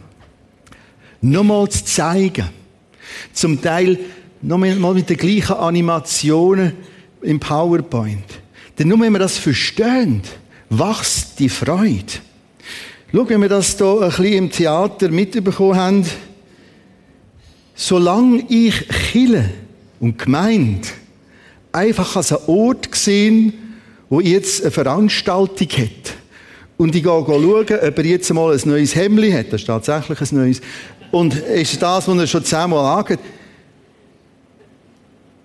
nochmal 1.22 1.70
zu 1.70 1.86
zeigen. 1.86 2.50
Zum 3.34 3.62
Teil 3.62 4.00
nochmal 4.42 4.94
mit 4.94 5.10
den 5.10 5.18
gleichen 5.18 5.56
Animationen 5.56 6.74
im 7.22 7.40
PowerPoint. 7.40 8.26
Denn 8.78 8.88
nur 8.88 9.02
wenn 9.02 9.12
wir 9.12 9.20
das 9.20 9.38
verstehen, 9.38 10.22
wächst 10.70 11.40
die 11.40 11.50
Freude. 11.50 12.06
Schau, 13.12 13.28
wenn 13.28 13.42
wir 13.42 13.50
das 13.50 13.78
hier 13.78 14.02
ein 14.02 14.10
bisschen 14.10 14.34
im 14.34 14.52
Theater 14.52 15.10
mitbekommen 15.10 15.76
haben, 15.76 16.06
solange 17.76 18.46
ich 18.50 18.88
Chille 19.12 19.50
und 20.00 20.18
Gemeinde 20.20 20.88
einfach 21.72 22.16
als 22.16 22.32
einen 22.32 22.46
Ort 22.48 22.92
gesehen, 22.92 23.54
wo 24.10 24.20
jetzt 24.22 24.62
eine 24.62 24.72
Veranstaltung 24.72 25.68
hat, 25.70 26.14
und 26.78 26.96
ich 26.96 27.04
gehe 27.04 27.12
schauen, 27.12 27.46
ob 27.46 27.98
er 27.98 28.06
jetzt 28.06 28.34
mal 28.34 28.54
ein 28.54 28.62
neues 28.64 28.96
Hemd 28.96 29.34
hat, 29.34 29.48
das 29.52 29.62
ist 29.62 29.68
tatsächlich 29.68 30.32
ein 30.32 30.38
neues, 30.38 30.62
und 31.12 31.36
ist 31.36 31.82
das, 31.82 32.08
was 32.08 32.18
er 32.18 32.28
schon 32.28 32.44
zehnmal 32.44 33.00
angeht. 33.00 33.20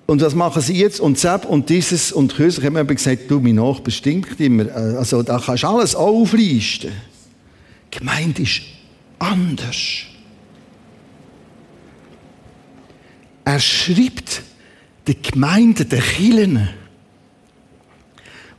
Und 0.07 0.21
was 0.21 0.35
machen 0.35 0.61
sie 0.61 0.75
jetzt? 0.75 1.01
Und 1.01 1.19
Sepp 1.19 1.47
und 1.47 1.71
dieses 1.71 2.13
und 2.13 2.35
kürzlich 2.35 2.65
haben 2.67 2.75
wir 2.75 2.85
gesagt, 2.85 3.31
du, 3.31 3.41
mein 3.41 3.55
Nachbar 3.55 3.91
stinkt 3.91 4.39
immer. 4.39 4.71
Also 4.75 5.23
da 5.23 5.39
kannst 5.39 5.63
du 5.63 5.69
alles 5.69 5.95
auflisten. 5.95 6.93
Gemeint 7.91 8.39
ist 8.39 8.61
anders. 9.19 9.77
Er 13.47 13.61
schreibt 13.61 14.43
der 15.07 15.15
Gemeinde, 15.15 15.85
der 15.85 16.01
Kirchen 16.01 16.69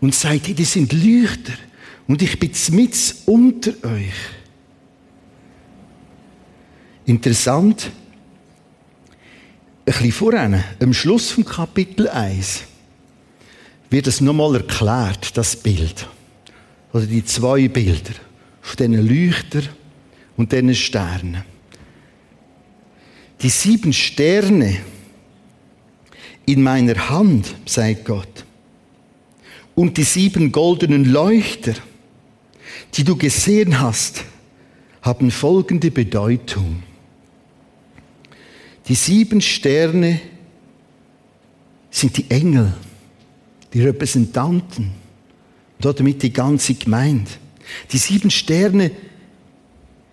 und 0.02 0.16
sagt, 0.16 0.48
die 0.48 0.66
sind 0.66 0.94
Leuchter 0.94 1.54
und 2.08 2.22
ich 2.22 2.40
bin 2.40 2.52
mit 2.72 3.16
unter 3.26 3.72
euch. 3.84 4.35
Interessant, 7.06 7.92
ein 9.12 9.86
bisschen 9.86 10.12
voran, 10.12 10.64
am 10.80 10.94
Schluss 10.94 11.30
vom 11.30 11.46
Kapitel 11.46 12.08
1, 12.08 12.64
wird 13.92 14.08
es 14.08 14.22
nochmal 14.22 14.56
erklärt, 14.56 15.38
das 15.38 15.56
Bild. 15.56 16.08
Oder 16.94 17.06
die 17.06 17.24
zwei 17.24 17.68
Bilder 17.68 18.14
von 18.62 18.78
diesen 18.78 19.08
Leuchtern 19.08 19.70
und 20.36 20.52
diesen 20.52 20.74
Sternen. 20.74 21.44
Die 23.42 23.50
sieben 23.50 23.94
Sterne 23.94 24.78
in 26.48 26.64
meiner 26.64 27.10
Hand, 27.10 27.54
sagt 27.68 28.06
Gott, 28.06 28.46
und 29.76 29.98
die 29.98 30.04
sieben 30.04 30.52
goldenen 30.52 31.06
Leuchter, 31.06 31.74
die 32.96 33.04
du 33.04 33.16
gesehen 33.16 33.80
hast, 33.80 34.24
haben 35.04 35.30
folgende 35.30 35.92
Bedeutung. 35.92 36.82
Die 38.88 38.96
sieben 38.96 39.42
Sterne 39.42 40.22
sind 41.90 42.18
die 42.18 42.30
Engel, 42.30 42.74
die 43.74 43.82
Repräsentanten 43.82 44.92
und 45.84 46.00
damit 46.00 46.22
die 46.22 46.32
ganze 46.32 46.76
Gemeinde. 46.76 47.32
Die 47.92 47.98
sieben 47.98 48.30
Sterne 48.30 48.92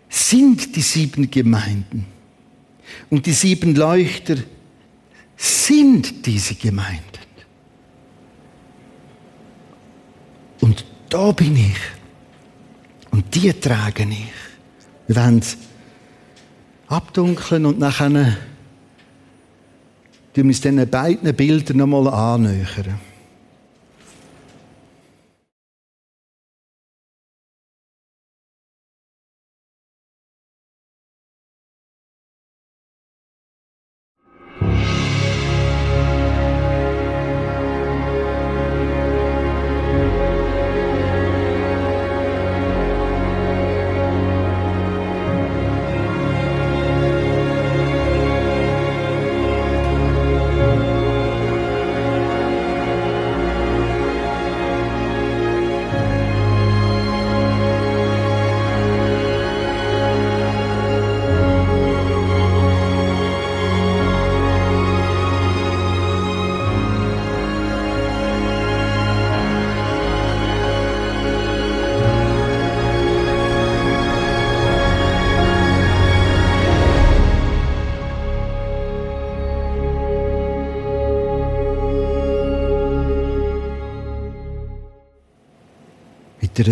sind 0.08 0.74
die 0.74 0.80
sieben 0.80 1.30
Gemeinden. 1.30 2.06
Und 3.10 3.26
die 3.26 3.32
sieben 3.32 3.74
Leuchter 3.74 4.36
sind 5.36 6.26
diese 6.26 6.54
Gemeinden. 6.54 7.02
Und 10.60 10.84
da 11.08 11.32
bin 11.32 11.56
ich. 11.56 11.76
Und 13.10 13.34
die 13.34 13.52
trage 13.52 14.04
ich. 14.04 14.26
Wir 15.06 15.16
werden 15.16 15.42
abdunkeln 16.86 17.66
und 17.66 17.78
nachher 17.78 18.36
wir 20.34 20.44
uns 20.44 20.60
diesen 20.60 20.88
beiden 20.88 21.34
Bildern 21.34 21.76
nochmal 21.78 22.08
annähern. 22.08 23.11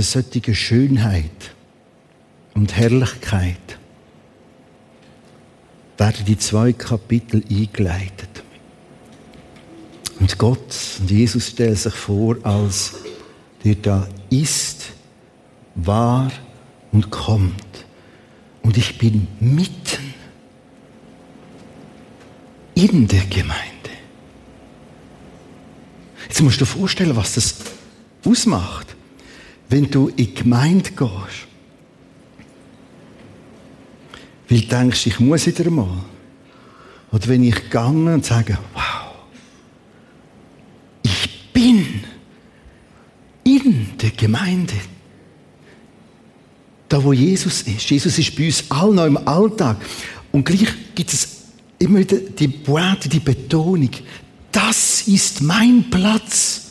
Einer 0.01 0.23
solchen 0.23 0.55
Schönheit 0.55 1.55
und 2.55 2.75
Herrlichkeit 2.75 3.79
werden 5.99 6.25
die 6.25 6.39
zwei 6.39 6.73
Kapitel 6.73 7.45
eingeleitet. 7.51 8.43
Und 10.19 10.39
Gott 10.39 10.75
und 11.01 11.11
Jesus 11.11 11.49
stellen 11.49 11.77
sich 11.77 11.93
vor, 11.93 12.37
als 12.43 12.95
der 13.63 13.75
da 13.75 14.09
ist, 14.31 14.87
war 15.75 16.33
und 16.93 17.11
kommt. 17.11 17.85
Und 18.63 18.79
ich 18.79 18.97
bin 18.97 19.27
mitten 19.39 20.15
in 22.75 23.07
der 23.07 23.27
Gemeinde. 23.27 23.91
Jetzt 26.27 26.41
musst 26.41 26.61
du 26.61 26.65
dir 26.65 26.71
vorstellen, 26.71 27.17
was 27.17 27.35
das 27.35 27.55
ausmacht 28.25 28.90
wenn 29.71 29.89
du 29.89 30.09
in 30.09 30.17
die 30.17 30.35
Gemeinde 30.35 30.91
gehst, 30.91 31.47
weil 34.49 34.61
du 34.61 34.67
denkst, 34.67 35.07
ich 35.07 35.21
muss 35.21 35.47
wieder 35.47 35.71
mal. 35.71 36.05
Oder 37.13 37.29
wenn 37.29 37.45
ich 37.45 37.71
gehe 37.71 37.81
und 37.81 38.25
sage, 38.25 38.59
wow, 38.75 39.15
ich 41.03 41.53
bin 41.53 42.05
in 43.45 43.87
der 43.99 44.11
Gemeinde. 44.11 44.75
Da, 46.89 47.03
wo 47.03 47.13
Jesus 47.13 47.63
ist. 47.63 47.89
Jesus 47.89 48.19
ist 48.19 48.35
bei 48.37 48.47
uns 48.47 48.69
allen 48.71 48.97
noch 48.97 49.07
im 49.07 49.29
Alltag. 49.29 49.77
Und 50.33 50.45
gleich 50.45 50.67
gibt 50.97 51.13
es 51.13 51.29
immer 51.79 52.01
wieder 52.01 52.17
die 52.17 52.49
Pointe, 52.49 53.09
die 53.09 53.21
Betonung. 53.21 53.91
Das 54.51 55.07
ist 55.07 55.43
mein 55.43 55.89
Platz. 55.91 56.70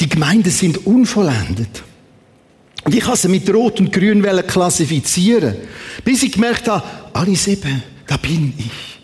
Die 0.00 0.08
Gemeinden 0.08 0.50
sind 0.50 0.86
unvollendet. 0.86 1.82
Und 2.84 2.94
ich 2.94 3.06
habe 3.06 3.16
sie 3.16 3.28
mit 3.28 3.52
Rot 3.52 3.80
und 3.80 3.92
Grün 3.92 4.22
klassifizieren, 4.46 5.56
bis 6.04 6.22
ich 6.22 6.32
gemerkt 6.32 6.68
habe, 6.68 6.84
alle 7.12 7.34
sieben, 7.36 7.82
da 8.06 8.16
bin 8.16 8.54
ich. 8.56 9.00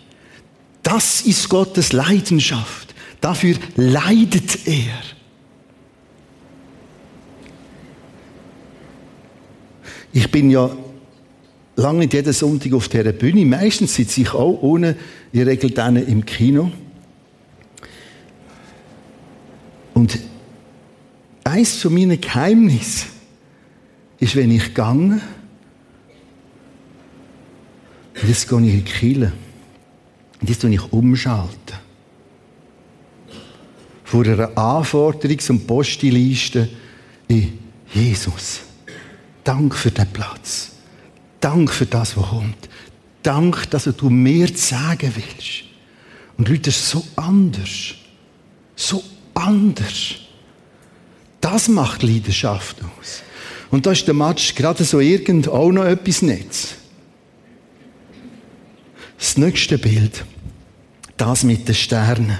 Das 0.82 1.22
ist 1.22 1.48
Gottes 1.48 1.92
Leidenschaft. 1.92 2.94
Dafür 3.20 3.56
leidet 3.76 4.66
er. 4.66 5.00
Ich 10.12 10.30
bin 10.30 10.50
ja 10.50 10.70
lange 11.76 12.00
nicht 12.00 12.14
jeden 12.14 12.32
Sonntag 12.32 12.72
auf 12.72 12.88
dieser 12.88 13.12
Bühne. 13.12 13.44
Meistens 13.44 13.94
sitze 13.94 14.20
ich 14.20 14.32
auch 14.32 14.62
ohne, 14.62 14.96
in 15.32 15.42
Regel 15.42 15.70
dann 15.70 15.96
im 15.96 16.24
Kino. 16.24 16.70
Und 19.94 20.18
eins 21.44 21.80
von 21.80 21.94
meinen 21.94 22.20
Geheimnissen 22.20 23.10
ist, 24.18 24.34
wenn 24.36 24.50
ich 24.50 24.74
gehe, 24.74 24.84
und 24.84 25.20
jetzt 28.28 28.48
gehe 28.48 28.60
ich 28.60 28.74
in 28.74 28.84
die 28.84 28.90
Kirche, 28.90 29.32
und 30.40 30.48
jetzt 30.48 30.64
ich 30.64 30.92
umschalten. 30.92 31.78
Vor 34.04 34.24
einer 34.24 34.50
Anforderungs- 34.50 35.50
und 35.50 35.66
Postiliste 35.66 36.68
in 37.28 37.58
Jesus. 37.92 38.60
Dank 39.42 39.74
für 39.74 39.90
den 39.90 40.06
Platz. 40.12 40.72
Dank 41.40 41.70
für 41.70 41.86
das, 41.86 42.16
was 42.16 42.28
kommt. 42.28 42.68
Dank, 43.22 43.70
dass 43.70 43.84
du 43.84 44.10
mir 44.10 44.48
sagen 44.48 45.12
willst. 45.14 45.64
Und 46.36 46.48
Leute, 46.48 46.62
das 46.62 46.76
ist 46.76 46.90
so 46.90 47.06
anders. 47.16 47.94
So 48.76 49.02
anders. 49.34 50.16
Das 51.44 51.68
macht 51.68 52.02
Leidenschaft 52.02 52.78
aus. 52.80 53.22
Und 53.70 53.84
da 53.84 53.92
ist 53.92 54.06
der 54.06 54.14
Matsch 54.14 54.54
gerade 54.54 54.82
so 54.82 54.98
irgend 54.98 55.46
auch 55.46 55.70
noch 55.72 55.84
etwas 55.84 56.22
Netz. 56.22 56.76
Das 59.18 59.36
nächste 59.36 59.76
Bild, 59.76 60.24
das 61.18 61.44
mit 61.44 61.68
den 61.68 61.74
Sternen. 61.74 62.38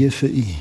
Die 0.00 0.08
Briefe 0.08 0.26
ein. 0.26 0.56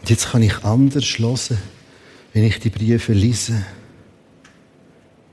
Und 0.00 0.10
jetzt 0.10 0.30
kann 0.30 0.42
ich 0.42 0.64
anders 0.64 1.18
hören, 1.18 1.58
wenn 2.32 2.44
ich 2.44 2.60
die 2.60 2.70
Briefe 2.70 3.12
lese. 3.12 3.66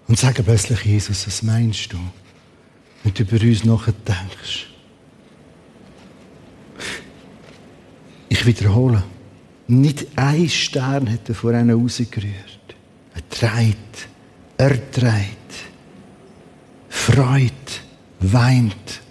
Und 0.07 0.17
sage 0.17 0.41
plötzlich, 0.41 0.83
Jesus, 0.83 1.27
was 1.27 1.43
meinst 1.43 1.93
du? 1.93 1.97
Du 3.03 3.23
über 3.23 3.45
uns 3.45 3.63
nachdenkst. 3.63 4.67
Ich 8.29 8.45
wiederhole. 8.45 9.03
Nicht 9.67 10.07
ein 10.15 10.49
Stern 10.49 11.11
hat 11.11 11.29
er 11.29 11.35
vor 11.35 11.51
ihnen 11.51 11.71
rausgerührt. 11.71 12.75
Er 13.13 13.29
treibt, 13.29 14.07
er 14.57 14.91
treibt, 14.91 15.53
freut, 16.89 17.82
weint. 18.31 19.01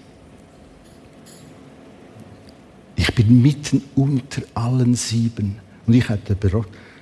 Ich 2.96 3.14
bin 3.14 3.42
mitten 3.42 3.82
unter 3.94 4.42
allen 4.54 4.94
sieben. 4.94 5.58
Und 5.86 5.94
ich 5.94 6.08
hätte 6.08 6.36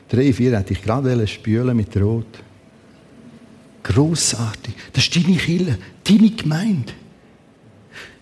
drei, 0.08 0.32
vier 0.32 0.58
hätte 0.58 0.72
ich 0.72 0.82
gerade 0.82 1.26
spülen 1.26 1.76
mit 1.76 1.96
Rot. 1.96 2.42
Grossartig. 3.82 4.74
Das 4.92 5.04
ist 5.04 5.16
deine 5.16 5.36
Kille, 5.36 5.78
deine 6.04 6.30
Gemeinde. 6.30 6.92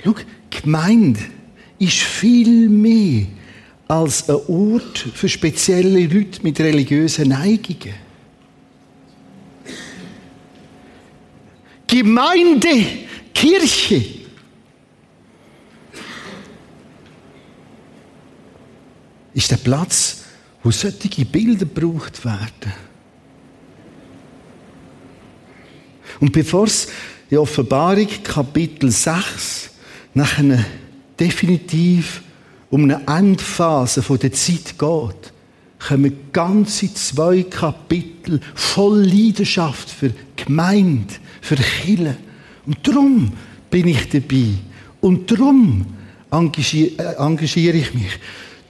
Schau, 0.03 0.15
Gemeinde 0.51 1.21
ist 1.79 1.99
viel 1.99 2.69
mehr 2.69 3.27
als 3.87 4.29
ein 4.29 4.37
Ort 4.49 4.99
für 4.99 5.29
spezielle 5.29 6.07
Leute 6.07 6.43
mit 6.43 6.61
religiösen 6.61 7.29
Neigungen. 7.29 7.95
Gemeinde, 11.87 12.87
Kirche. 13.41 14.05
Ist 19.33 19.51
der 19.53 19.59
Platz, 19.59 20.25
wo 20.65 20.73
solche 20.73 21.25
Bilder 21.25 21.65
gebraucht 21.65 22.25
werden. 22.25 22.73
Und 26.19 26.33
bevor 26.33 26.65
es 26.65 26.89
die 27.31 27.39
Offenbarung 27.39 28.09
Kapitel 28.25 28.91
6 28.91 29.71
nachher 30.15 30.65
definitiv 31.21 32.23
um 32.71 32.83
eine 32.85 33.07
Endphase 33.07 34.03
der 34.03 34.33
Zeit 34.33 34.77
geht, 34.77 35.33
kommen 35.79 36.31
ganze 36.33 36.93
zwei 36.93 37.45
Kapitel 37.45 38.41
voll 38.57 39.05
Leidenschaft 39.05 39.89
für 39.91 40.13
Gemeinde, 40.35 41.15
für 41.41 41.55
Kirche. 41.55 42.17
Und 42.69 42.87
darum 42.87 43.33
bin 43.71 43.89
ich 43.89 44.11
dabei. 44.11 44.45
Und 45.01 45.31
darum 45.31 45.87
engagiere, 46.31 46.91
äh, 46.99 47.17
engagiere 47.17 47.79
ich 47.79 47.95
mich. 47.95 48.19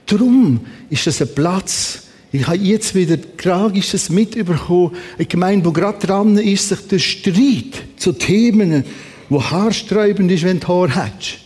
Darum 0.05 0.61
ist 0.89 1.05
das 1.05 1.21
ein 1.21 1.35
Platz, 1.35 2.03
ich 2.31 2.47
habe 2.47 2.57
jetzt 2.57 2.95
wieder 2.95 3.17
Tragisches 3.35 4.09
mitbekommen, 4.09 4.95
eine 5.17 5.25
Gemeinde, 5.25 5.67
die 5.67 5.73
gerade 5.73 6.07
dran 6.07 6.37
ist, 6.37 6.69
sich 6.69 6.79
der 6.87 6.99
Streit 6.99 7.83
zu 7.97 8.13
Themen, 8.13 8.85
wo 9.27 9.43
haarsträubend 9.43 10.31
ist, 10.31 10.43
wenn 10.43 10.61
du 10.61 10.67
Haar 10.67 10.95
hast. 10.95 11.39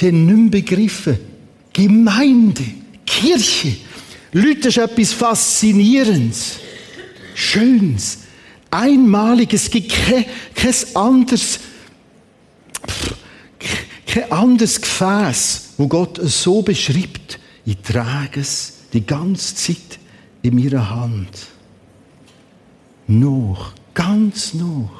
Die 0.00 0.06
haben 0.06 0.24
nicht 0.24 0.36
mehr 0.38 0.50
begriffen. 0.62 1.18
Gemeinde, 1.74 2.64
Kirche, 3.04 3.76
Leute, 4.32 4.60
das 4.60 4.76
ist 4.76 4.78
etwas 4.78 5.12
Faszinierendes, 5.12 6.60
Schönes, 7.34 8.20
Einmaliges. 8.70 9.64
Es 9.64 9.70
gibt 9.70 9.92
kein, 9.92 10.24
kein 10.54 10.74
anderes, 10.94 11.60
kein 14.06 14.30
anderes 14.32 14.80
Gefäß, 14.80 15.74
wo 15.78 15.88
Gott 15.88 16.18
es 16.18 16.42
so 16.42 16.62
beschreibt. 16.62 17.38
Ich 17.64 17.78
trage 17.78 18.40
es 18.40 18.74
die 18.92 19.04
ganze 19.04 19.54
Zeit 19.54 19.98
in 20.42 20.54
meiner 20.54 20.88
Hand. 20.88 21.48
Noch, 23.06 23.72
ganz 23.94 24.54
noch. 24.54 24.90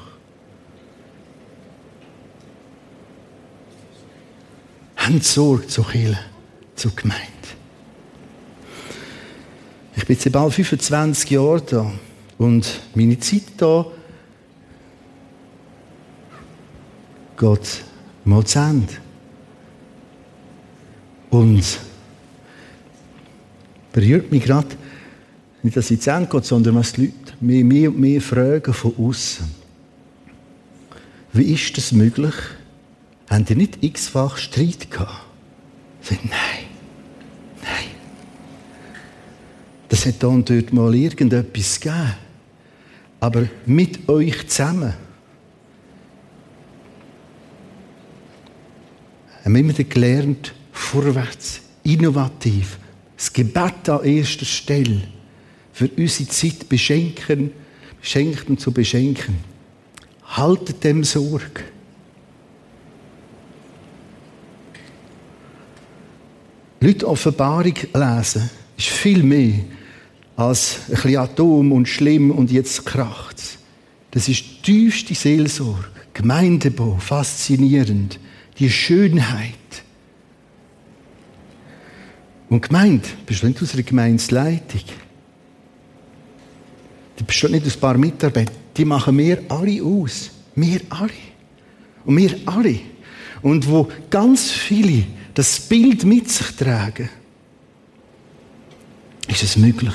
Haben 4.97 5.21
Sorge 5.21 5.67
zu 5.67 5.83
Kirche, 5.83 6.19
zur 6.75 6.95
Gemeinde. 6.95 7.23
Ich 9.97 10.07
bin 10.07 10.17
jetzt 10.17 10.31
bald 10.33 10.55
25 10.55 11.31
Jahre 11.31 11.63
da 11.63 11.93
und 12.39 12.81
meine 12.95 13.19
Zeit 13.19 13.43
da 13.57 13.85
geht 17.37 17.85
mal 18.25 18.45
zu 18.45 18.59
Ende. 18.59 18.95
Und 21.31 21.65
berührt 23.93 24.31
mich 24.31 24.45
gerade, 24.45 24.69
nicht, 25.63 25.77
dass 25.77 25.91
ich 25.91 26.01
zu 26.01 26.11
Ende 26.11 26.31
geht, 26.31 26.45
sondern 26.45 26.77
was 26.77 26.93
die 26.93 27.07
Leute 27.07 27.35
mehr, 27.41 27.65
mehr 27.65 27.91
und 27.91 27.99
mehr 27.99 28.21
fragen 28.21 28.73
von 28.73 28.95
außen. 28.97 29.47
Wie 31.33 31.53
ist 31.53 31.77
das 31.77 31.93
möglich? 31.93 32.35
Haben 33.29 33.45
die 33.45 33.57
nicht 33.57 33.83
x-fach 33.83 34.37
Streit 34.37 34.91
gehabt? 34.91 35.27
Sagen, 36.01 36.31
nein, 36.31 36.65
nein. 37.61 37.91
Das 39.89 40.07
hat 40.07 40.23
da 40.23 40.29
und 40.29 40.49
dort 40.49 40.73
mal 40.73 40.95
irgendetwas 40.95 41.81
gegeben. 41.81 42.28
Aber 43.21 43.49
mit 43.67 44.09
euch 44.09 44.47
zusammen 44.49 44.95
haben 49.45 49.55
wir 49.55 49.61
immer 49.61 49.73
gelernt, 49.73 50.55
vorwärts, 50.73 51.61
innovativ, 51.83 52.79
das 53.17 53.33
Gebet 53.33 53.89
an 53.89 54.05
erster 54.05 54.45
Stelle, 54.45 55.03
für 55.73 55.89
unsere 55.97 56.29
Zeit 56.29 56.69
beschenken, 56.69 57.53
beschenkt 58.01 58.49
und 58.49 58.61
zu 58.61 58.73
beschenken. 58.73 59.37
Haltet 60.25 60.85
dem 60.85 61.03
Sorge. 61.03 61.65
Leute 66.81 67.09
Offenbarung 67.09 67.75
lesen, 67.95 68.51
ist 68.77 68.89
viel 68.89 69.23
mehr 69.23 69.65
als 70.39 70.79
ein 70.87 70.95
bisschen 70.95 71.17
Atom 71.17 71.73
und 71.73 71.89
schlimm 71.89 72.31
und 72.31 72.53
jetzt 72.53 72.87
kracht's. 72.87 73.59
Das 74.13 74.29
ist 74.29 74.63
tiefste 74.63 75.13
Seelsorge, 75.13 75.89
Gemeindebau, 76.15 76.97
faszinierend, 77.01 78.21
die 78.57 78.71
Schönheit. 78.71 79.53
Und 82.49 82.63
Gemeinde 82.63 83.09
besteht 83.27 83.61
aus 83.61 83.75
einer 83.75 83.83
Gemeinsleitung. 83.83 84.83
Die 87.19 87.25
besteht 87.25 87.51
nicht 87.51 87.67
aus 87.67 87.75
ein 87.75 87.81
paar 87.81 87.99
Mitarbeitern, 87.99 88.55
die 88.77 88.85
machen 88.85 89.19
wir 89.19 89.43
alle 89.49 89.83
aus. 89.83 90.31
Wir 90.55 90.81
alle. 90.91 91.11
Und 92.05 92.17
wir 92.17 92.37
alle. 92.47 92.79
Und 93.43 93.69
wo 93.69 93.89
ganz 94.09 94.53
viele 94.53 95.05
das 95.35 95.59
Bild 95.59 96.05
mit 96.05 96.31
sich 96.31 96.55
tragen, 96.55 97.11
ist 99.27 99.43
es 99.43 99.57
möglich, 99.57 99.95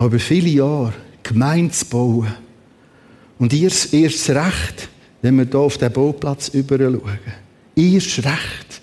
über 0.00 0.18
viele 0.18 0.48
Jahre 0.48 0.94
Gemeinde 1.22 1.72
zu 1.72 1.86
bauen. 1.86 2.34
Und 3.38 3.52
ihr 3.52 3.70
erst 3.92 4.30
recht, 4.30 4.88
wenn 5.22 5.36
wir 5.36 5.44
hier 5.44 5.58
auf 5.58 5.78
den 5.78 5.92
Bauplatz 5.92 6.48
überschauen. 6.48 7.00
Erst 7.76 8.24
recht. 8.24 8.80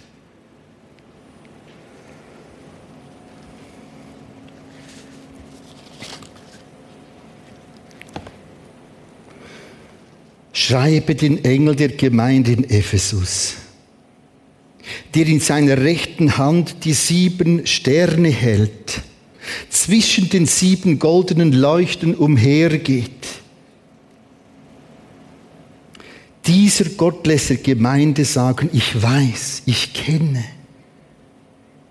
Schreibe 10.53 11.15
den 11.15 11.43
Engel 11.43 11.75
der 11.75 11.89
Gemeinde 11.89 12.53
in 12.53 12.63
Ephesus 12.63 13.55
der 15.15 15.27
in 15.27 15.39
seiner 15.39 15.77
rechten 15.77 16.37
Hand 16.37 16.83
die 16.83 16.93
sieben 16.93 17.65
Sterne 17.65 18.29
hält, 18.29 19.01
zwischen 19.69 20.29
den 20.29 20.45
sieben 20.45 20.99
goldenen 20.99 21.51
Leuchten 21.51 22.15
umhergeht. 22.15 23.11
Dieser 26.45 26.85
Gott 26.85 27.25
lässt 27.25 27.49
der 27.49 27.57
Gemeinde 27.57 28.23
sagen, 28.23 28.69
ich 28.71 29.01
weiß, 29.01 29.63
ich 29.65 29.93
kenne 29.93 30.43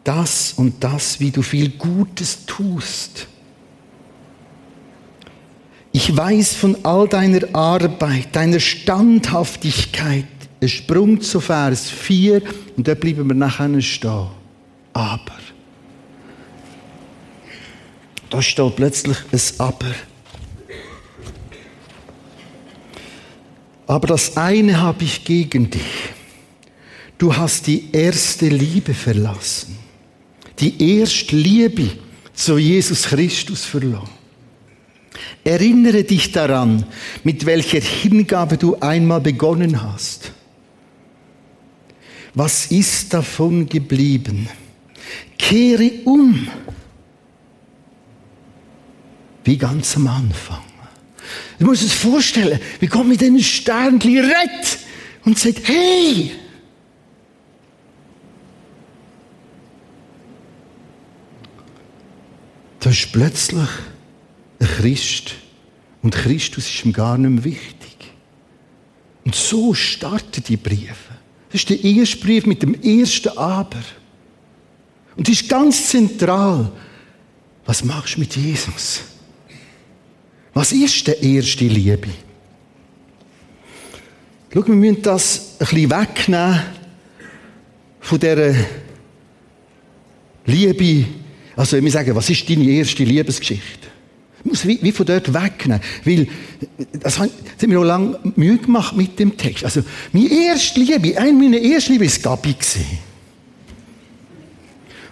das 0.04 0.52
und 0.52 0.84
das, 0.84 1.18
wie 1.18 1.30
du 1.30 1.42
viel 1.42 1.70
Gutes 1.70 2.46
tust. 2.46 3.26
Ich 5.90 6.14
weiß 6.14 6.54
von 6.54 6.76
all 6.84 7.08
deiner 7.08 7.54
Arbeit, 7.54 8.34
deiner 8.36 8.60
Standhaftigkeit, 8.60 10.26
ein 10.60 10.68
Sprung 10.68 11.20
zu 11.20 11.40
Vers 11.40 11.90
4 11.90 12.42
und 12.76 12.86
dort 12.86 13.00
bleiben 13.00 13.26
wir 13.28 13.34
nachher 13.34 13.80
stehen. 13.80 14.28
Aber. 14.92 15.32
Da 18.34 18.42
steht 18.42 18.74
plötzlich 18.74 19.16
ein 19.30 19.40
Aber. 19.58 19.94
Aber 23.86 24.08
das 24.08 24.36
eine 24.36 24.80
habe 24.80 25.04
ich 25.04 25.24
gegen 25.24 25.70
dich. 25.70 25.82
Du 27.16 27.36
hast 27.36 27.68
die 27.68 27.92
erste 27.92 28.48
Liebe 28.48 28.92
verlassen. 28.92 29.78
Die 30.58 30.98
erste 30.98 31.36
Liebe 31.36 31.90
zu 32.32 32.58
Jesus 32.58 33.04
Christus 33.04 33.64
verloren. 33.64 34.10
Erinnere 35.44 36.02
dich 36.02 36.32
daran, 36.32 36.84
mit 37.22 37.46
welcher 37.46 37.80
Hingabe 37.80 38.56
du 38.56 38.74
einmal 38.80 39.20
begonnen 39.20 39.80
hast. 39.80 40.32
Was 42.34 42.66
ist 42.66 43.14
davon 43.14 43.68
geblieben? 43.68 44.48
Kehre 45.38 45.92
um. 46.04 46.48
Wie 49.44 49.56
ganz 49.58 49.96
am 49.96 50.06
Anfang. 50.06 50.62
Du 51.58 51.66
musst 51.66 51.82
es 51.82 51.92
vorstellen, 51.92 52.58
wie 52.80 52.86
Gott 52.86 53.06
mit 53.06 53.20
den 53.20 53.38
Sternchen 53.40 54.18
rettet 54.18 54.78
und 55.24 55.38
sagt, 55.38 55.68
hey, 55.68 56.32
da 62.80 62.90
ist 62.90 63.12
plötzlich 63.12 63.68
ein 64.60 64.66
Christ 64.66 65.34
und 66.02 66.14
Christus 66.14 66.66
ist 66.68 66.84
ihm 66.84 66.92
gar 66.92 67.16
nicht 67.16 67.30
mehr 67.30 67.44
wichtig. 67.44 67.96
Und 69.24 69.34
so 69.34 69.72
starten 69.72 70.42
die 70.46 70.56
Briefe. 70.56 71.14
Das 71.50 71.62
ist 71.62 71.70
der 71.70 71.82
erste 71.82 72.18
Brief 72.18 72.46
mit 72.46 72.62
dem 72.62 72.74
ersten 72.82 73.38
Aber. 73.38 73.82
Und 75.16 75.28
das 75.28 75.40
ist 75.40 75.48
ganz 75.48 75.88
zentral. 75.88 76.70
Was 77.64 77.84
machst 77.84 78.16
du 78.16 78.20
mit 78.20 78.36
Jesus? 78.36 79.02
Was 80.54 80.70
ist 80.70 81.06
der 81.08 81.20
erste 81.20 81.66
Liebe? 81.66 82.08
Schau, 84.52 84.66
wir 84.68 84.74
müssen 84.74 85.02
das 85.02 85.56
ein 85.58 85.66
bisschen 85.66 85.90
wegnehmen 85.90 86.62
von 88.00 88.20
dieser 88.20 88.54
Liebe. 90.46 91.06
Also, 91.56 91.82
wir 91.82 91.90
sagen, 91.90 92.14
was 92.14 92.30
ist 92.30 92.48
deine 92.48 92.64
erste 92.64 93.02
Liebesgeschichte? 93.02 93.88
Ich 94.38 94.44
muss 94.44 94.66
wie, 94.66 94.78
wie 94.80 94.92
von 94.92 95.06
dort 95.06 95.32
wegnehmen. 95.34 95.80
Weil, 96.04 96.28
das 96.92 97.18
haben 97.18 97.30
mir 97.66 97.74
noch 97.74 97.84
lange 97.84 98.20
Mühe 98.36 98.58
gemacht 98.58 98.96
mit 98.96 99.18
dem 99.18 99.36
Text. 99.36 99.64
Also, 99.64 99.82
meine 100.12 100.28
erste 100.28 100.78
Liebe, 100.78 101.18
eine 101.18 101.32
meiner 101.32 101.60
ersten 101.60 101.94
Liebe 101.94 102.06
war 102.06 102.36
Gabi. 102.36 102.54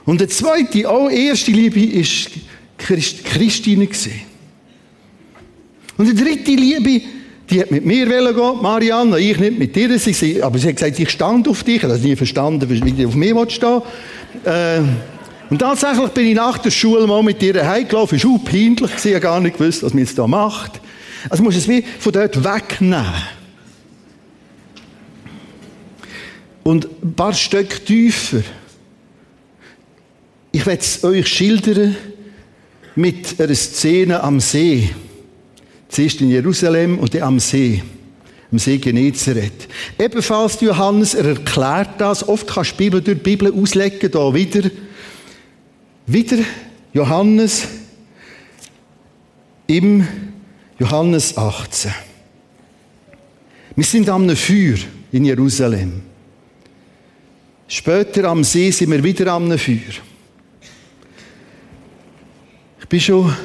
Und 0.05 0.21
die 0.21 0.29
zweite, 0.29 0.89
auch 0.89 1.09
erste 1.09 1.51
Liebe, 1.51 1.81
war 1.81 2.33
Christ, 2.79 3.25
Christine. 3.25 3.89
Und 5.97 6.07
die 6.07 6.15
dritte 6.15 6.53
Liebe, 6.53 7.05
die 7.51 7.61
hat 7.61 7.71
mit 7.71 7.85
mir 7.85 8.07
gehen, 8.07 8.63
Marianne, 8.63 9.19
ich 9.19 9.39
nicht 9.39 9.59
mit 9.59 9.77
dir. 9.77 9.99
Sie, 9.99 10.43
aber 10.43 10.59
sie 10.59 10.69
hat 10.69 10.77
gesagt, 10.77 10.99
ich 10.99 11.11
stand 11.11 11.47
auf 11.49 11.65
dich. 11.65 11.77
Ich 11.77 11.83
habe 11.83 11.99
nie 11.99 12.17
verstanden, 12.17 12.69
wie 12.69 12.93
du 12.93 13.09
auf 13.09 13.15
mir 13.15 13.51
stehen 13.51 13.83
äh, 14.45 14.81
Und 15.51 15.59
tatsächlich 15.59 16.09
bin 16.11 16.29
ich 16.29 16.35
nach 16.35 16.59
der 16.59 16.71
Schule 16.71 17.07
mal 17.07 17.23
mit 17.23 17.43
ihr 17.43 17.67
heimgelaufen. 17.67 18.17
Es 18.17 18.25
war 18.25 18.39
peinlich, 18.39 18.91
ich 19.05 19.13
habe 19.13 19.21
gar 19.21 19.41
nicht 19.41 19.59
gewusst, 19.59 19.83
was 19.83 19.93
man 19.93 20.03
jetzt 20.03 20.19
da 20.19 20.27
macht. 20.27 20.81
Also 21.29 21.43
muss 21.43 21.57
es 21.57 21.69
wie 21.69 21.85
von 21.99 22.13
dort 22.13 22.43
wegnehmen. 22.43 23.05
Und 26.63 26.89
ein 27.03 27.15
paar 27.15 27.35
Stück 27.35 27.85
tiefer. 27.85 28.43
Ich 30.53 30.65
werde 30.65 30.81
es 30.81 31.03
euch 31.03 31.27
schildern 31.29 31.97
mit 32.95 33.41
einer 33.41 33.55
Szene 33.55 34.23
am 34.23 34.39
See. 34.39 34.91
Zuerst 35.93 36.23
in 36.23 36.31
Jerusalem 36.31 36.99
und 36.99 37.13
dann 37.13 37.23
am 37.23 37.39
See. 37.39 37.83
Am 38.51 38.59
See 38.59 38.79
Genezareth. 38.79 39.69
Ebenfalls 39.99 40.59
Johannes, 40.63 41.13
er 41.13 41.27
erklärt 41.27 42.01
das. 42.01 42.27
Oft 42.27 42.47
kannst 42.47 42.73
du 42.73 42.77
die 42.77 42.85
Bibel 42.85 43.03
durch 43.03 43.19
die 43.19 43.23
Bibel 43.23 43.53
auslegen, 43.53 44.11
da 44.11 44.33
wieder. 44.33 44.71
Wieder 46.07 46.39
Johannes 46.95 47.69
im 49.67 50.09
Johannes 50.79 51.37
18. 51.37 51.93
Wir 53.77 53.85
sind 53.85 54.09
am 54.09 54.35
Feuer 54.35 54.79
in 55.13 55.27
Jerusalem. 55.27 56.01
Später 57.69 58.31
am 58.31 58.43
See 58.45 58.71
sind 58.71 58.91
wir 58.91 59.05
wieder 59.05 59.31
am 59.31 59.59
Feuer. 59.59 59.77
Ich 62.81 62.89
bin 62.89 62.99
schon 62.99 63.37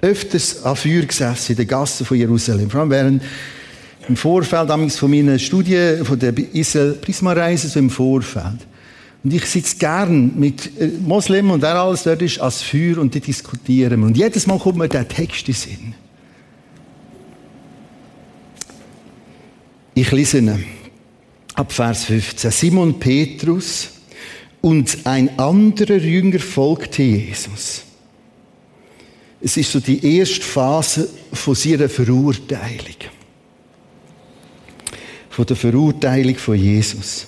öfters 0.00 0.62
an 0.64 0.76
Feuer 0.76 1.02
gesessen 1.02 1.52
in 1.52 1.56
den 1.58 1.66
Gassen 1.66 2.06
von 2.06 2.16
Jerusalem. 2.16 2.70
Vor 2.70 2.80
allem 2.80 2.90
während 2.90 3.22
im 4.08 4.16
Vorfeld 4.16 4.70
von 4.92 5.10
meiner 5.10 5.38
Studie, 5.38 5.98
von 6.02 6.18
der 6.18 6.32
Israel 6.54 6.92
Prisma-Reise, 6.92 7.68
so 7.68 7.78
im 7.78 7.90
Vorfeld. 7.90 8.66
Und 9.24 9.34
ich 9.34 9.44
sitze 9.46 9.76
gern 9.76 10.32
mit 10.38 10.80
äh, 10.80 10.88
Moslems 11.04 11.52
und 11.52 11.62
wer 11.62 11.74
alles 11.74 12.04
dort 12.04 12.22
ist, 12.22 12.38
als 12.38 12.62
Feuer 12.62 12.98
und 12.98 13.14
die 13.14 13.20
diskutieren. 13.20 14.04
Und 14.04 14.16
jedes 14.16 14.46
Mal 14.46 14.58
kommt 14.58 14.78
mir 14.78 14.88
der 14.88 15.06
Text 15.06 15.48
in 15.48 15.54
Sinn. 15.54 15.94
Ich 19.94 20.12
lese 20.12 20.38
ihn 20.38 20.64
ab 21.54 21.72
Vers 21.72 22.04
15. 22.04 22.50
Simon 22.52 23.00
Petrus 23.00 23.88
und 24.60 24.98
ein 25.04 25.38
anderer 25.38 25.96
Jünger 25.96 26.38
folgte 26.38 27.02
Jesus. 27.02 27.82
Es 29.40 29.56
ist 29.56 29.70
so 29.70 29.80
die 29.80 30.16
erste 30.16 30.42
Phase 30.42 31.08
von 31.32 31.54
seiner 31.54 31.88
Verurteilung. 31.88 32.96
Von 35.30 35.46
der 35.46 35.56
Verurteilung 35.56 36.34
von 36.36 36.56
Jesus. 36.56 37.26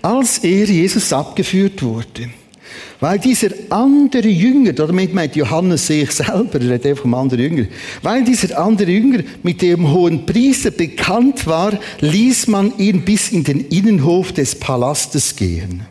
Als 0.00 0.38
er 0.38 0.64
Jesus 0.64 1.12
abgeführt 1.12 1.82
wurde, 1.82 2.30
weil 3.00 3.18
dieser 3.18 3.50
andere 3.68 4.28
Jünger, 4.28 4.72
damit 4.72 5.12
meint 5.12 5.36
Johannes 5.36 5.88
sich 5.88 6.10
selber, 6.12 6.60
er 6.60 6.70
redet 6.70 6.98
vom 6.98 7.12
anderen 7.14 7.42
Jünger, 7.42 7.66
weil 8.00 8.24
dieser 8.24 8.58
andere 8.58 8.90
Jünger 8.90 9.24
mit 9.42 9.60
dem 9.60 9.90
hohen 9.90 10.24
Priester 10.24 10.70
bekannt 10.70 11.46
war, 11.46 11.78
ließ 12.00 12.46
man 12.46 12.78
ihn 12.78 13.04
bis 13.04 13.32
in 13.32 13.44
den 13.44 13.66
Innenhof 13.66 14.32
des 14.32 14.54
Palastes 14.54 15.36
gehen. 15.36 15.82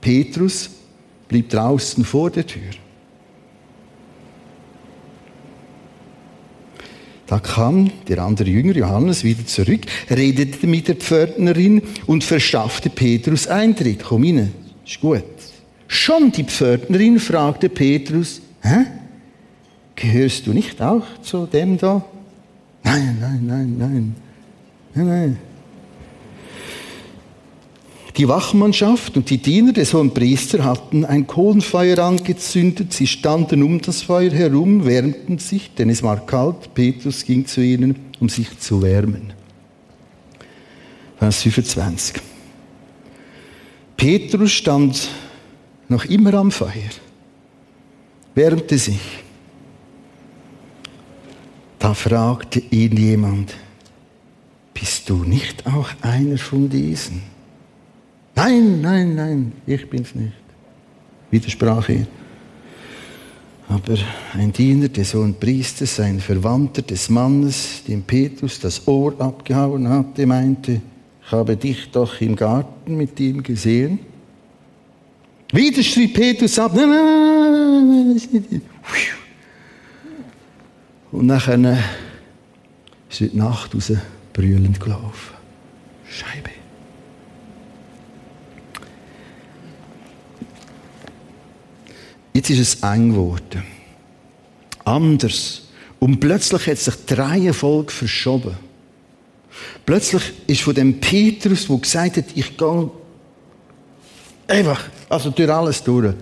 Petrus 0.00 0.70
blieb 1.28 1.48
draußen 1.48 2.04
vor 2.04 2.30
der 2.30 2.46
Tür. 2.46 2.70
Da 7.30 7.38
kam 7.38 7.92
der 8.08 8.18
andere 8.24 8.50
Jünger 8.50 8.74
Johannes 8.74 9.22
wieder 9.22 9.46
zurück, 9.46 9.82
redete 10.10 10.66
mit 10.66 10.88
der 10.88 10.96
Pförtnerin 10.96 11.80
und 12.06 12.24
verschaffte 12.24 12.90
Petrus 12.90 13.46
Eintritt. 13.46 14.02
Komm 14.02 14.24
rein, 14.24 14.52
ist 14.84 15.00
gut. 15.00 15.22
Schon 15.86 16.32
die 16.32 16.42
Pförtnerin 16.42 17.20
fragte 17.20 17.68
Petrus, 17.68 18.42
hä? 18.62 18.84
Gehörst 19.94 20.48
du 20.48 20.52
nicht 20.52 20.82
auch 20.82 21.04
zu 21.22 21.46
dem 21.46 21.78
da? 21.78 22.04
Nein, 22.82 23.18
nein, 23.20 23.46
nein, 23.46 23.76
nein. 23.78 24.16
Nein, 24.92 25.06
nein. 25.06 25.36
Die 28.20 28.28
Wachmannschaft 28.28 29.16
und 29.16 29.30
die 29.30 29.38
Diener 29.38 29.72
des 29.72 29.94
hohen 29.94 30.12
Priesters 30.12 30.60
hatten 30.60 31.06
ein 31.06 31.26
Kohlenfeuer 31.26 32.00
angezündet. 32.00 32.92
Sie 32.92 33.06
standen 33.06 33.62
um 33.62 33.80
das 33.80 34.02
Feuer 34.02 34.30
herum, 34.30 34.84
wärmten 34.84 35.38
sich, 35.38 35.72
denn 35.72 35.88
es 35.88 36.02
war 36.02 36.26
kalt. 36.26 36.74
Petrus 36.74 37.24
ging 37.24 37.46
zu 37.46 37.62
ihnen, 37.62 37.98
um 38.20 38.28
sich 38.28 38.58
zu 38.58 38.82
wärmen. 38.82 39.32
Vers 41.16 41.40
25. 41.40 42.20
Petrus 43.96 44.52
stand 44.52 45.08
noch 45.88 46.04
immer 46.04 46.34
am 46.34 46.50
Feuer, 46.50 46.90
wärmte 48.34 48.76
sich. 48.76 49.00
Da 51.78 51.94
fragte 51.94 52.60
ihn 52.70 52.98
jemand, 52.98 53.54
bist 54.74 55.08
du 55.08 55.24
nicht 55.24 55.66
auch 55.66 55.88
einer 56.02 56.36
von 56.36 56.68
diesen? 56.68 57.39
Nein, 58.42 58.80
nein, 58.80 59.14
nein, 59.14 59.52
ich 59.66 59.90
bin's 59.90 60.14
nicht. 60.14 60.32
Widersprach 61.30 61.90
er. 61.90 62.06
Aber 63.68 63.98
ein 64.32 64.50
Diener 64.50 64.88
des 64.88 65.12
hohen 65.12 65.34
Priesters, 65.34 66.00
ein 66.00 66.20
Verwandter 66.20 66.80
des 66.80 67.10
Mannes, 67.10 67.84
dem 67.86 68.02
Petrus 68.02 68.58
das 68.58 68.88
Ohr 68.88 69.14
abgehauen 69.20 69.86
hatte, 69.86 70.26
meinte, 70.26 70.80
ich 71.22 71.30
habe 71.30 71.54
dich 71.54 71.90
doch 71.90 72.18
im 72.22 72.34
Garten 72.34 72.96
mit 72.96 73.20
ihm 73.20 73.42
gesehen. 73.42 73.98
Wieder 75.52 75.82
schrieb 75.82 76.14
Petrus 76.14 76.58
ab, 76.58 76.72
nein, 76.74 76.88
nein, 76.88 78.16
nein, 78.32 78.44
nein. 78.50 78.62
Und 81.12 81.26
nachher 81.26 81.78
ist 83.10 83.20
die 83.20 83.36
Nacht 83.36 83.74
raus 83.74 83.92
brüllend 84.32 84.80
gelaufen. 84.80 85.34
Scheibe. 86.08 86.49
Jetzt 92.32 92.50
ist 92.50 92.58
es 92.58 92.74
eng 92.82 93.10
geworden. 93.10 93.62
Anders. 94.84 95.62
Und 95.98 96.20
plötzlich 96.20 96.66
hat 96.66 96.78
sich 96.78 96.94
die 97.08 97.14
Reihenfolge 97.14 97.92
verschoben. 97.92 98.56
Plötzlich 99.84 100.22
ist 100.46 100.62
von 100.62 100.74
dem 100.74 101.00
Petrus, 101.00 101.66
der 101.66 101.78
gesagt 101.78 102.16
hat, 102.16 102.24
ich 102.34 102.56
gehe 102.56 102.90
einfach, 104.46 104.88
also 105.08 105.30
durch 105.30 105.50
alles 105.50 105.82
durch. 105.82 106.14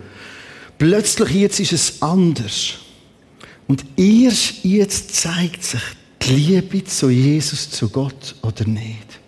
Plötzlich 0.78 1.30
jetzt 1.30 1.60
ist 1.60 1.72
es 1.72 2.02
anders. 2.02 2.74
Und 3.66 3.84
erst 3.96 4.64
jetzt 4.64 5.14
zeigt 5.14 5.62
sich 5.62 5.82
die 6.22 6.32
Liebe 6.32 6.84
zu 6.84 7.10
Jesus, 7.10 7.70
zu 7.70 7.88
Gott 7.88 8.34
oder 8.42 8.64
nicht. 8.64 9.20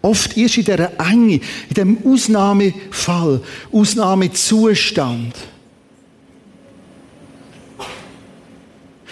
Oft 0.00 0.36
erst 0.36 0.58
in 0.58 0.64
dieser 0.64 1.00
Enge, 1.00 1.40
in 1.68 1.74
dem 1.76 1.98
Ausnahmefall, 2.04 3.42
Ausnahmezustand. 3.72 5.34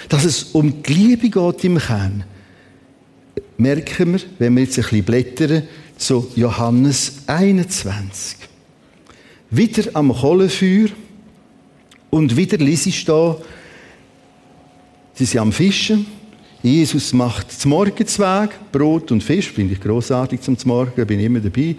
Dass 0.09 0.25
es 0.25 0.45
um 0.45 0.83
die 0.83 0.93
Liebe 0.93 1.29
geht 1.29 1.65
im 1.65 1.79
Kern, 1.79 2.25
merken 3.57 4.13
wir, 4.13 4.21
wenn 4.39 4.55
wir 4.55 4.63
jetzt 4.63 4.79
ein 4.79 4.83
bisschen 4.83 5.05
blättern, 5.05 5.63
zu 5.97 6.31
Johannes 6.37 7.23
21. 7.27 8.37
Wieder 9.51 9.91
am 9.95 10.13
Kohlenfeuer 10.13 10.89
und 12.11 12.37
wieder 12.37 12.59
liest 12.59 12.87
ich 12.87 13.05
da, 13.05 13.37
sie 15.15 15.25
sind 15.25 15.41
am 15.41 15.53
Fischen. 15.53 16.07
Jesus 16.67 17.13
macht 17.13 17.53
zum 17.53 17.71
Morgenzweig, 17.71 18.73
Brot 18.73 19.13
und 19.13 19.23
Fisch, 19.23 19.53
finde 19.53 19.75
ich 19.75 19.81
großartig 19.81 20.41
zum 20.41 20.57
Morgen, 20.65 21.07
bin 21.07 21.21
immer 21.21 21.39
dabei. 21.39 21.77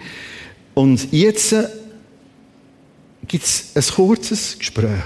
Und 0.72 1.12
jetzt 1.12 1.52
äh, 1.52 1.68
gibt 3.26 3.44
es 3.44 3.72
ein 3.74 3.94
kurzes 3.94 4.58
Gespräch. 4.58 5.04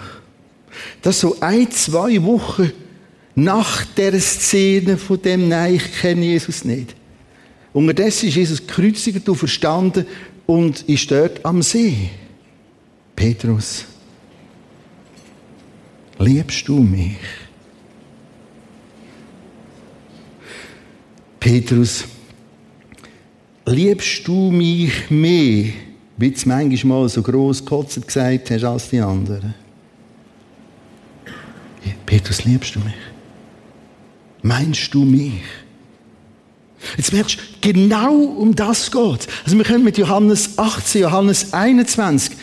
Das 1.03 1.19
so 1.19 1.37
ein, 1.41 1.69
zwei 1.73 2.23
Wochen 2.23 2.71
nach 3.35 3.85
der 3.97 4.21
Szene 4.21 4.97
von 4.97 5.21
dem, 5.21 5.49
nein, 5.49 5.75
ich 5.75 6.01
kenne 6.01 6.27
Jesus 6.27 6.65
nicht. 6.65 6.95
Unterdessen 7.73 8.29
ist 8.29 8.37
Jesus 8.37 8.65
gekreuzigt 8.65 9.29
und 9.29 9.37
verstanden 9.37 10.07
und 10.47 10.83
ist 10.83 11.11
dort 11.11 11.45
am 11.45 11.61
See. 11.61 12.11
Petrus, 13.17 13.85
liebst 16.19 16.69
du 16.69 16.79
mich? 16.79 17.17
Petrus, 21.43 22.05
liebst 23.67 24.29
du 24.29 24.53
mich 24.53 25.11
mehr, 25.11 25.73
wie 26.17 26.31
du 26.31 26.49
manchmal 26.49 27.09
so 27.09 27.21
gross 27.21 27.59
gekotzt 27.59 28.07
gesagt 28.07 28.53
hast 28.53 28.63
als 28.63 28.91
die 28.91 29.01
anderen? 29.01 29.53
Petrus, 32.07 32.45
liebst 32.45 32.77
du 32.77 32.79
mich? 32.79 32.95
Meinst 34.43 34.95
du 34.95 35.05
mich? 35.05 35.43
Jetzt 36.97 37.13
merkst 37.13 37.37
du, 37.37 37.73
genau 37.73 38.15
um 38.15 38.55
das 38.55 38.89
geht 38.89 39.27
Also 39.45 39.57
wir 39.57 39.65
können 39.65 39.83
mit 39.83 39.99
Johannes 39.99 40.57
18, 40.57 41.03
Johannes 41.03 41.53
21 41.53 42.37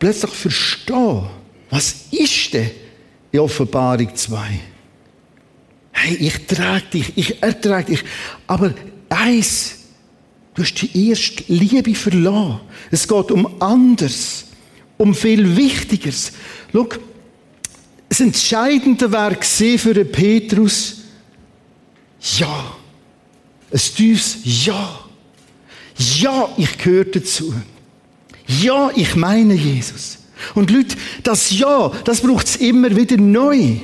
plötzlich 0.00 0.32
verstehen, 0.32 1.26
was 1.70 2.06
ist 2.10 2.54
denn 2.54 2.72
in 3.30 3.38
Offenbarung 3.38 4.12
2? 4.12 4.71
Hey, 6.04 6.16
ich 6.16 6.46
trage 6.48 6.86
dich, 6.94 7.12
ich 7.14 7.42
ertrage 7.44 7.92
dich. 7.92 8.02
Aber 8.48 8.74
eins, 9.08 9.76
du 10.52 10.62
hast 10.62 10.74
die 10.74 11.08
erste 11.08 11.44
Liebe 11.46 11.94
verloren. 11.94 12.60
Es 12.90 13.06
geht 13.06 13.30
um 13.30 13.62
anders, 13.62 14.46
um 14.98 15.14
viel 15.14 15.56
Wichtigeres. 15.56 16.32
Schau, 16.72 16.88
das 18.08 18.18
Entscheidende 18.18 19.12
wäre 19.12 19.40
für 19.78 20.04
Petrus, 20.04 21.02
ja. 22.38 22.76
Ein 23.72 23.78
tiefes 23.78 24.38
Ja. 24.42 24.98
Ja, 26.18 26.48
ich 26.56 26.78
gehöre 26.78 27.04
dazu. 27.04 27.54
Ja, 28.48 28.90
ich 28.96 29.14
meine 29.14 29.54
Jesus. 29.54 30.18
Und 30.56 30.72
Leute, 30.72 30.96
das 31.22 31.56
Ja, 31.56 31.92
das 32.04 32.22
braucht 32.22 32.48
es 32.48 32.56
immer 32.56 32.96
wieder 32.96 33.18
neu. 33.18 33.76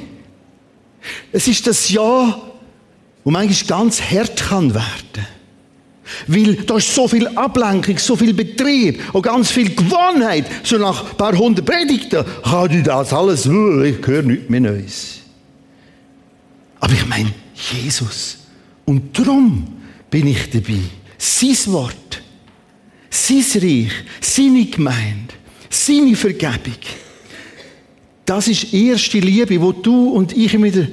Es 1.33 1.49
ist 1.49 1.67
das 1.67 1.89
Ja, 1.91 2.41
wo 3.25 3.31
manchmal 3.31 3.81
ganz 3.81 4.01
hart 4.01 4.37
kann 4.37 4.75
werden. 4.75 5.27
Weil 6.27 6.55
da 6.55 6.77
ist 6.77 6.95
so 6.95 7.07
viel 7.07 7.27
Ablenkung, 7.29 7.99
so 7.99 8.17
viel 8.17 8.33
Betrieb 8.33 9.03
und 9.13 9.23
ganz 9.23 9.51
viel 9.51 9.75
Gewohnheit. 9.75 10.47
So 10.65 10.79
nach 10.79 11.11
ein 11.11 11.17
paar 11.17 11.37
hundert 11.37 11.67
Predigten 11.67 12.25
kann 12.43 12.71
ich 12.71 12.83
das 12.83 13.13
alles, 13.13 13.47
uh, 13.47 13.83
ich 13.83 14.07
höre 14.07 14.23
nichts 14.23 14.49
mehr 14.49 14.61
Neues. 14.61 15.19
Aber 16.81 16.93
ich 16.93 17.07
meine, 17.07 17.33
Jesus. 17.73 18.39
Und 18.87 19.19
darum 19.19 19.67
bin 20.09 20.27
ich 20.29 20.49
dabei. 20.51 20.81
Sein 21.19 21.73
Wort, 21.73 22.23
sein 23.11 23.45
Reich, 23.57 23.93
seine 24.21 24.65
Gemeinde, 24.65 25.35
seine 25.69 26.17
Vergebung. 26.17 26.79
Das 28.29 28.47
ist 28.47 28.75
erste 28.75 29.21
Liebe, 29.21 29.59
wo 29.59 29.73
du 29.73 30.11
und 30.11 30.37
ich 30.37 30.53
immer 30.53 30.67
wieder, 30.67 30.87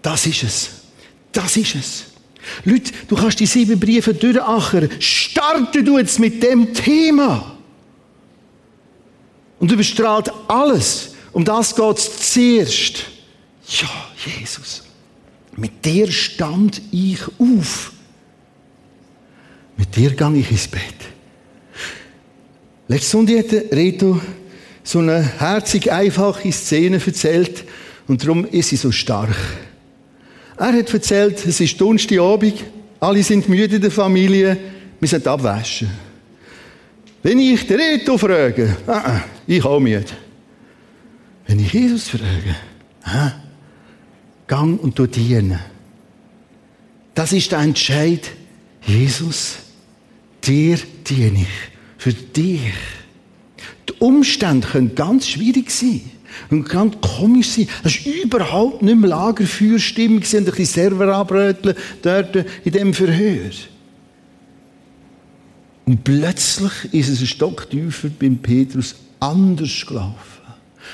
das 0.00 0.26
ist 0.26 0.44
es. 0.44 0.70
Das 1.32 1.56
ist 1.56 1.74
es. 1.74 2.04
Leute, 2.64 2.92
du 3.08 3.16
kannst 3.16 3.40
die 3.40 3.46
sieben 3.46 3.80
Briefe 3.80 4.14
durchachern. 4.14 4.88
Starte 5.00 5.82
du 5.82 5.98
jetzt 5.98 6.20
mit 6.20 6.40
dem 6.44 6.72
Thema. 6.72 7.58
Und 9.58 9.72
überstrahlt 9.72 10.30
alles. 10.46 11.16
Um 11.32 11.44
das 11.44 11.74
geht 11.74 11.98
es 11.98 12.32
zuerst. 12.32 13.06
Ja, 13.80 13.88
Jesus. 14.24 14.84
Mit 15.56 15.84
dir 15.84 16.12
stand 16.12 16.80
ich 16.92 17.22
auf. 17.40 17.92
Mit 19.76 19.96
dir 19.96 20.14
gang 20.14 20.36
ich 20.36 20.48
ins 20.52 20.68
Bett. 20.68 20.94
Letzte 22.86 23.10
Sonntag 23.10 23.50
hat 23.50 23.72
Reto 23.72 24.20
so 24.86 25.00
eine 25.00 25.20
herzig 25.40 25.90
einfache 25.90 26.52
Szene 26.52 27.00
erzählt 27.04 27.64
und 28.06 28.22
darum 28.22 28.44
ist 28.46 28.68
sie 28.68 28.76
so 28.76 28.92
stark. 28.92 29.36
Er 30.56 30.72
hat 30.72 30.94
erzählt, 30.94 31.44
es 31.44 31.60
ist 31.60 31.80
Donnerstagabend, 31.80 32.64
alle 33.00 33.22
sind 33.24 33.48
müde 33.48 33.76
in 33.76 33.82
der 33.82 33.90
Familie, 33.90 34.56
wir 35.00 35.08
sind 35.08 35.26
abwaschen. 35.26 35.90
Wenn 37.20 37.40
ich 37.40 37.66
den 37.66 37.80
Reto 37.80 38.16
frage, 38.16 38.76
ah, 38.86 39.22
ich 39.46 39.64
auch 39.64 39.80
müde. 39.80 40.04
Wenn 41.48 41.58
ich 41.58 41.72
Jesus 41.72 42.08
frage, 42.08 42.54
ah, 43.02 43.32
gang 44.46 44.80
und 44.80 44.96
du 44.96 45.06
dienen. 45.06 45.58
Das 47.12 47.32
ist 47.32 47.50
der 47.50 47.58
Entscheid, 47.58 48.30
Jesus, 48.86 49.56
dir 50.44 50.78
diene 51.08 51.40
ich, 51.40 51.48
für 51.98 52.12
dich. 52.12 52.72
Umstände 53.98 54.66
können 54.66 54.94
ganz 54.94 55.28
schwierig 55.28 55.70
sein 55.70 56.02
und 56.50 56.68
ganz 56.68 56.96
komisch 57.00 57.50
sein. 57.50 57.68
Das 57.82 58.04
war 58.04 58.12
überhaupt 58.24 58.82
nicht 58.82 58.98
mehr 58.98 59.10
Lagerfeuerstimmung, 59.10 60.18
und 60.18 60.34
ein 60.34 60.44
bisschen 60.44 60.66
Server 60.66 61.16
anbröteln 61.16 61.76
dort 62.02 62.36
in 62.64 62.72
dem 62.72 62.94
Verhör. 62.94 63.50
Und 65.86 66.02
plötzlich 66.02 66.72
ist 66.92 67.08
es 67.08 67.20
ein 67.20 67.26
Stock 67.26 67.70
tiefer 67.70 68.08
beim 68.18 68.38
Petrus 68.38 68.96
anders 69.20 69.86
gelaufen. 69.86 70.16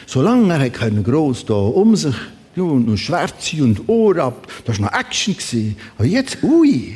Solange 0.06 0.54
er 0.54 0.70
gross 0.70 1.44
da 1.44 1.54
um 1.54 1.96
sich 1.96 2.14
ja, 2.54 2.62
und 2.62 2.98
Schwärze 2.98 3.62
und 3.62 3.88
Ohr 3.88 4.16
ab. 4.18 4.46
Das 4.64 4.78
war 4.78 4.90
noch 4.90 4.98
Action. 4.98 5.76
Aber 5.96 6.06
jetzt, 6.06 6.42
ui. 6.42 6.94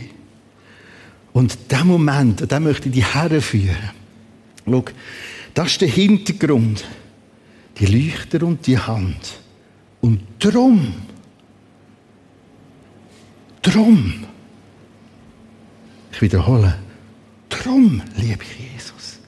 Und 1.32 1.56
der 1.70 1.84
Moment, 1.84 2.50
den 2.50 2.62
möchte 2.62 2.88
ich 2.88 2.94
die 2.94 3.04
Herren 3.04 3.40
führen. 3.40 3.90
Schau, 4.66 4.84
das 5.56 5.68
ist 5.72 5.80
der 5.80 5.88
Hintergrund. 5.88 6.84
Die 7.78 7.86
Leuchter 7.86 8.42
und 8.46 8.66
die 8.66 8.78
Hand. 8.78 9.40
Und 10.02 10.20
drum, 10.38 10.94
drum, 13.62 14.26
ich 16.12 16.20
wiederhole, 16.20 16.78
drum 17.48 18.02
liebe 18.16 18.44
ich 18.44 18.72
Jesus. 18.74 19.18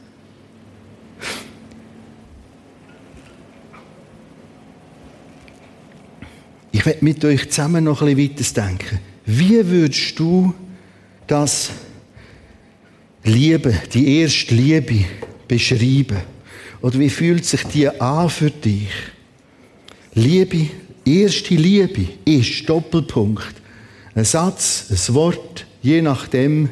Ich 6.70 6.85
werde 6.85 7.05
mit 7.05 7.24
euch 7.24 7.49
zusammen 7.49 7.85
noch 7.85 8.03
ein 8.03 8.14
bisschen 8.14 8.37
weiter 8.37 8.66
denken. 8.66 9.01
Wie 9.24 9.66
würdest 9.66 10.18
du 10.18 10.55
das 11.26 11.70
Liebe, 13.24 13.74
die 13.95 14.20
erste 14.20 14.55
Liebe 14.55 15.07
beschreiben? 15.49 16.18
Oder 16.80 16.99
wie 16.99 17.11
fühlt 17.11 17.44
sich 17.44 17.64
die 17.64 17.88
an 17.88 18.30
für 18.30 18.51
dich? 18.51 18.90
Liebe, 20.14 20.68
erste 21.05 21.55
Liebe 21.55 22.07
ist 22.24 22.68
Doppelpunkt. 22.68 23.55
Ein 24.14 24.24
Satz, 24.24 24.86
ein 24.90 25.14
Wort, 25.14 25.66
je 25.82 26.03
nachdem. 26.03 26.68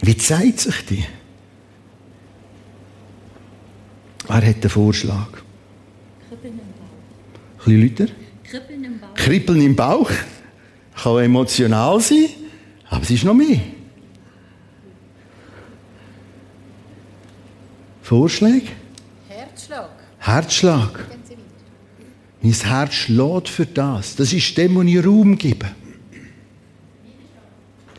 Wie 0.00 0.16
zeigt 0.16 0.60
sich 0.60 0.84
die? 0.86 1.04
Wer 4.26 4.46
hat 4.46 4.64
den 4.64 4.70
Vorschlag? 4.70 5.28
Kribbeln 6.28 6.58
im 6.58 6.72
Bauch. 6.78 7.66
Ein 7.66 7.80
bisschen 7.80 8.06
lauter? 8.06 8.12
Kribbeln 8.44 8.84
im 8.84 8.98
Bauch. 8.98 9.14
Kribbeln 9.14 9.60
im 9.60 9.76
Bauch, 9.76 10.10
kann 10.94 11.18
emotional 11.18 12.00
sein, 12.00 12.28
aber 12.88 13.02
es 13.02 13.10
ist 13.10 13.24
noch 13.24 13.34
mehr. 13.34 13.60
Vorschläge? 18.12 18.66
Herzschlag. 19.26 19.88
Herzschlag. 20.18 21.06
Mein 22.42 22.52
Herz 22.52 22.92
schlägt 22.92 23.48
für 23.48 23.64
das. 23.64 24.16
Das 24.16 24.34
ist 24.34 24.54
dem, 24.58 24.76
was 24.76 24.84
ich 24.84 25.02
Raum 25.02 25.38
gebe. 25.38 25.70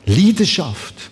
Leidenschaft. 0.05 1.09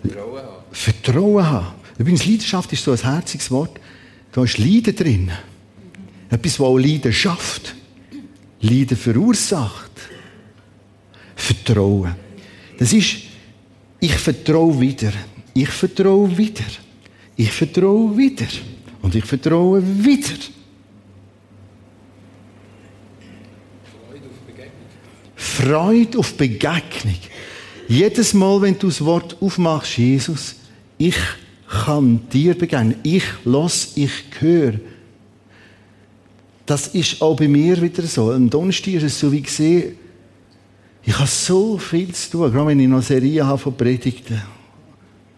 Vertrauen 0.00 0.42
haben. 0.42 0.64
Vertrauen 0.70 1.44
haben. 1.44 1.74
Übrigens, 1.98 2.24
Leidenschaft 2.24 2.72
ist 2.72 2.84
so 2.84 2.92
ein 2.92 3.02
herziges 3.02 3.50
Wort. 3.50 3.80
Da 4.30 4.44
ist 4.44 4.58
Leiden 4.58 4.94
drin. 4.94 5.32
Etwas, 6.30 6.52
das 6.52 6.60
auch 6.60 6.78
Leiden 6.78 7.12
schafft. 7.12 7.74
Leiden 8.60 8.96
verursacht. 8.96 9.90
Vertrauen. 11.34 12.14
Das 12.78 12.92
ist, 12.92 13.16
ich 13.98 14.14
vertraue 14.14 14.80
wieder. 14.80 15.12
Ich 15.54 15.68
vertraue 15.68 16.36
wieder. 16.36 16.64
Ich 17.36 17.50
vertraue 17.52 18.16
wieder. 18.16 18.46
Und 19.02 19.14
ich 19.14 19.24
vertraue 19.24 19.82
wieder. 19.82 20.36
Freude 25.34 26.18
auf 26.18 26.34
Begegnung. 26.34 27.16
Jedes 27.88 28.34
Mal, 28.34 28.62
wenn 28.62 28.78
du 28.78 28.86
das 28.86 29.04
Wort 29.04 29.36
aufmachst, 29.40 29.98
Jesus, 29.98 30.56
ich 30.96 31.16
kann 31.68 32.20
dir 32.32 32.54
begegnen. 32.54 32.96
Ich 33.02 33.24
los, 33.44 33.92
ich 33.96 34.10
höre. 34.38 34.74
Das 36.66 36.88
ist 36.88 37.20
auch 37.20 37.36
bei 37.36 37.48
mir 37.48 37.80
wieder 37.82 38.02
so. 38.04 38.30
Am 38.30 38.48
Donnerstag 38.48 38.94
ist 38.94 39.02
es 39.02 39.18
so 39.18 39.32
wie 39.32 39.42
gesehen, 39.42 39.96
ich 41.02 41.18
habe 41.18 41.26
so 41.26 41.78
viel 41.78 42.14
zu 42.14 42.30
tun, 42.30 42.52
gerade 42.52 42.68
wenn 42.68 42.80
ich 42.80 42.86
noch 42.86 42.96
eine 42.96 43.02
Serie 43.02 43.44
habe 43.44 43.58
von 43.58 43.74
Predigten. 43.74 44.40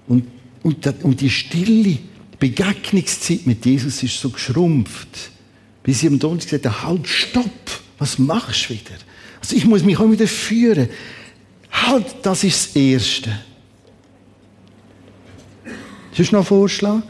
Und, 0.06 0.26
und, 0.62 0.86
und 1.04 1.20
die 1.20 1.30
stille 1.30 1.98
Begegnungszeit 2.38 3.46
mit 3.46 3.64
Jesus 3.64 4.02
ist 4.02 4.20
so 4.20 4.30
geschrumpft. 4.30 5.30
Bis 5.82 6.02
ich 6.02 6.08
am 6.08 6.18
Donnerstag 6.18 6.62
gesagt 6.62 6.82
habe, 6.82 6.88
halt, 6.88 7.08
stopp, 7.08 7.80
was 7.98 8.18
machst 8.18 8.68
du 8.68 8.74
wieder? 8.74 8.96
Also 9.40 9.56
ich 9.56 9.64
muss 9.64 9.82
mich 9.82 9.98
auch 9.98 10.10
wieder 10.10 10.26
führen. 10.26 10.88
Halt, 11.70 12.06
das 12.22 12.44
ist 12.44 12.66
das 12.66 12.76
Erste. 12.76 13.38
Ist 16.16 16.30
noch 16.30 16.40
ein 16.40 16.46
Vorschlag? 16.46 17.02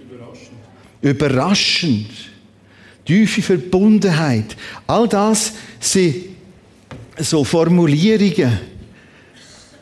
Überraschend. 0.00 0.50
Überraschend. 1.02 2.10
Tiefe 3.04 3.42
Verbundenheit. 3.42 4.56
All 4.86 5.06
das 5.06 5.52
sind 5.78 6.16
so 7.18 7.44
Formulierungen. 7.44 8.58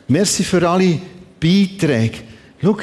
Merci 0.07 0.43
für 0.43 0.69
alle 0.69 0.99
Beiträge. 1.45 2.17
Schau, 2.59 2.77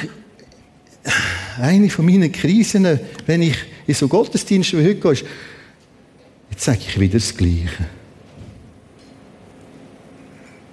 eine 1.59 1.89
von 1.89 2.05
meinen 2.05 2.31
Krisen, 2.31 2.99
wenn 3.25 3.41
ich 3.41 3.57
in 3.85 3.93
so 3.93 4.07
Gottesdiensten 4.07 4.79
wie 4.79 4.85
heute 4.85 5.01
gehe, 5.01 5.11
ist, 5.11 5.25
jetzt 6.49 6.63
sage 6.63 6.79
ich 6.87 6.97
wieder 6.97 7.19
das 7.19 7.35
Gleiche. 7.35 7.89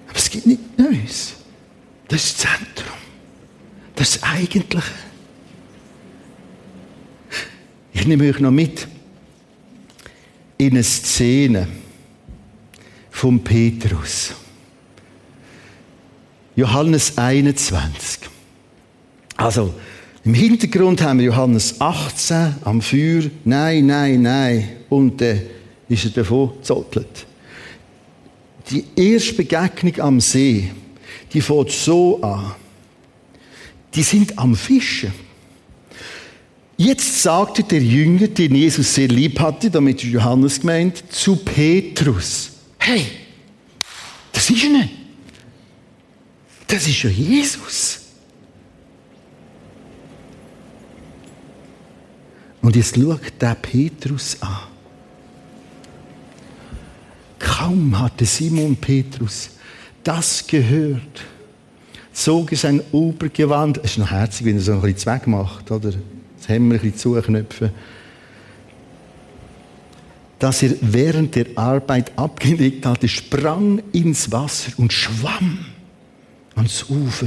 Aber 0.08 0.16
es 0.16 0.30
gibt 0.30 0.46
nichts 0.46 0.64
Neues. 0.78 1.34
Das 2.06 2.24
ist 2.24 2.44
das 2.44 2.52
Zentrum. 2.52 2.96
Das 3.96 4.22
Eigentliche. 4.22 4.86
Ich 7.92 8.06
nehme 8.06 8.30
euch 8.30 8.38
noch 8.38 8.52
mit 8.52 8.86
in 10.58 10.70
eine 10.70 10.84
Szene 10.84 11.66
von 13.10 13.42
Petrus. 13.42 14.34
Johannes 16.60 17.16
21. 17.16 18.28
Also, 19.38 19.72
im 20.26 20.34
Hintergrund 20.34 21.00
haben 21.00 21.18
wir 21.18 21.26
Johannes 21.26 21.80
18 21.80 22.56
am 22.64 22.82
Feuer. 22.82 23.22
Nein, 23.44 23.86
nein, 23.86 24.20
nein. 24.20 24.68
Und 24.90 25.18
dann 25.22 25.40
ist 25.88 26.04
er 26.04 26.10
davon 26.10 26.52
gezottelt. 26.58 27.26
Die 28.68 28.84
erste 28.94 29.32
Begegnung 29.32 30.00
am 30.00 30.20
See, 30.20 30.70
die 31.32 31.40
fängt 31.40 31.70
so 31.70 32.20
an. 32.20 32.52
Die 33.94 34.02
sind 34.02 34.38
am 34.38 34.54
Fischen. 34.54 35.14
Jetzt 36.76 37.22
sagte 37.22 37.62
der 37.62 37.80
Jünger, 37.80 38.28
den 38.28 38.54
Jesus 38.54 38.94
sehr 38.94 39.08
lieb 39.08 39.40
hatte, 39.40 39.70
damit 39.70 40.02
Johannes 40.02 40.60
gemeint, 40.60 41.04
zu 41.10 41.36
Petrus. 41.36 42.50
Hey, 42.78 43.06
das 44.30 44.50
ist 44.50 44.62
er 44.62 44.70
nicht. 44.70 44.99
Das 46.70 46.86
ist 46.86 47.02
ja 47.02 47.10
Jesus. 47.10 48.00
Und 52.62 52.76
jetzt 52.76 52.94
schaut 52.94 53.20
der 53.40 53.54
Petrus 53.54 54.36
an. 54.40 54.58
Kaum 57.38 57.98
hatte 57.98 58.24
Simon 58.24 58.76
Petrus 58.76 59.50
das 60.04 60.46
gehört, 60.46 61.22
zog 62.12 62.52
er 62.52 62.58
sein 62.58 62.80
Obergewand, 62.92 63.78
es 63.78 63.92
ist 63.92 63.98
noch 63.98 64.10
herzig, 64.10 64.46
wenn 64.46 64.56
er 64.56 64.62
so 64.62 64.72
ein 64.72 64.80
bisschen 64.80 64.98
Zweck 64.98 65.26
macht, 65.26 65.70
oder? 65.70 65.90
Das 65.90 66.48
Hemd 66.48 66.72
ein 66.72 66.78
bisschen 66.80 66.96
zuknöpfen. 66.96 67.70
Dass 70.38 70.62
er 70.62 70.74
während 70.80 71.34
der 71.34 71.46
Arbeit 71.56 72.16
abgelegt 72.16 72.86
hatte, 72.86 73.08
sprang 73.08 73.82
ins 73.92 74.32
Wasser 74.32 74.72
und 74.78 74.92
schwamm 74.92 75.66
ans 76.60 76.84
Ufer. 76.88 77.26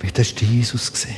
Wie 0.00 0.08
hast 0.16 0.40
du 0.40 0.44
Jesus 0.44 0.92
gesehen? 0.92 1.16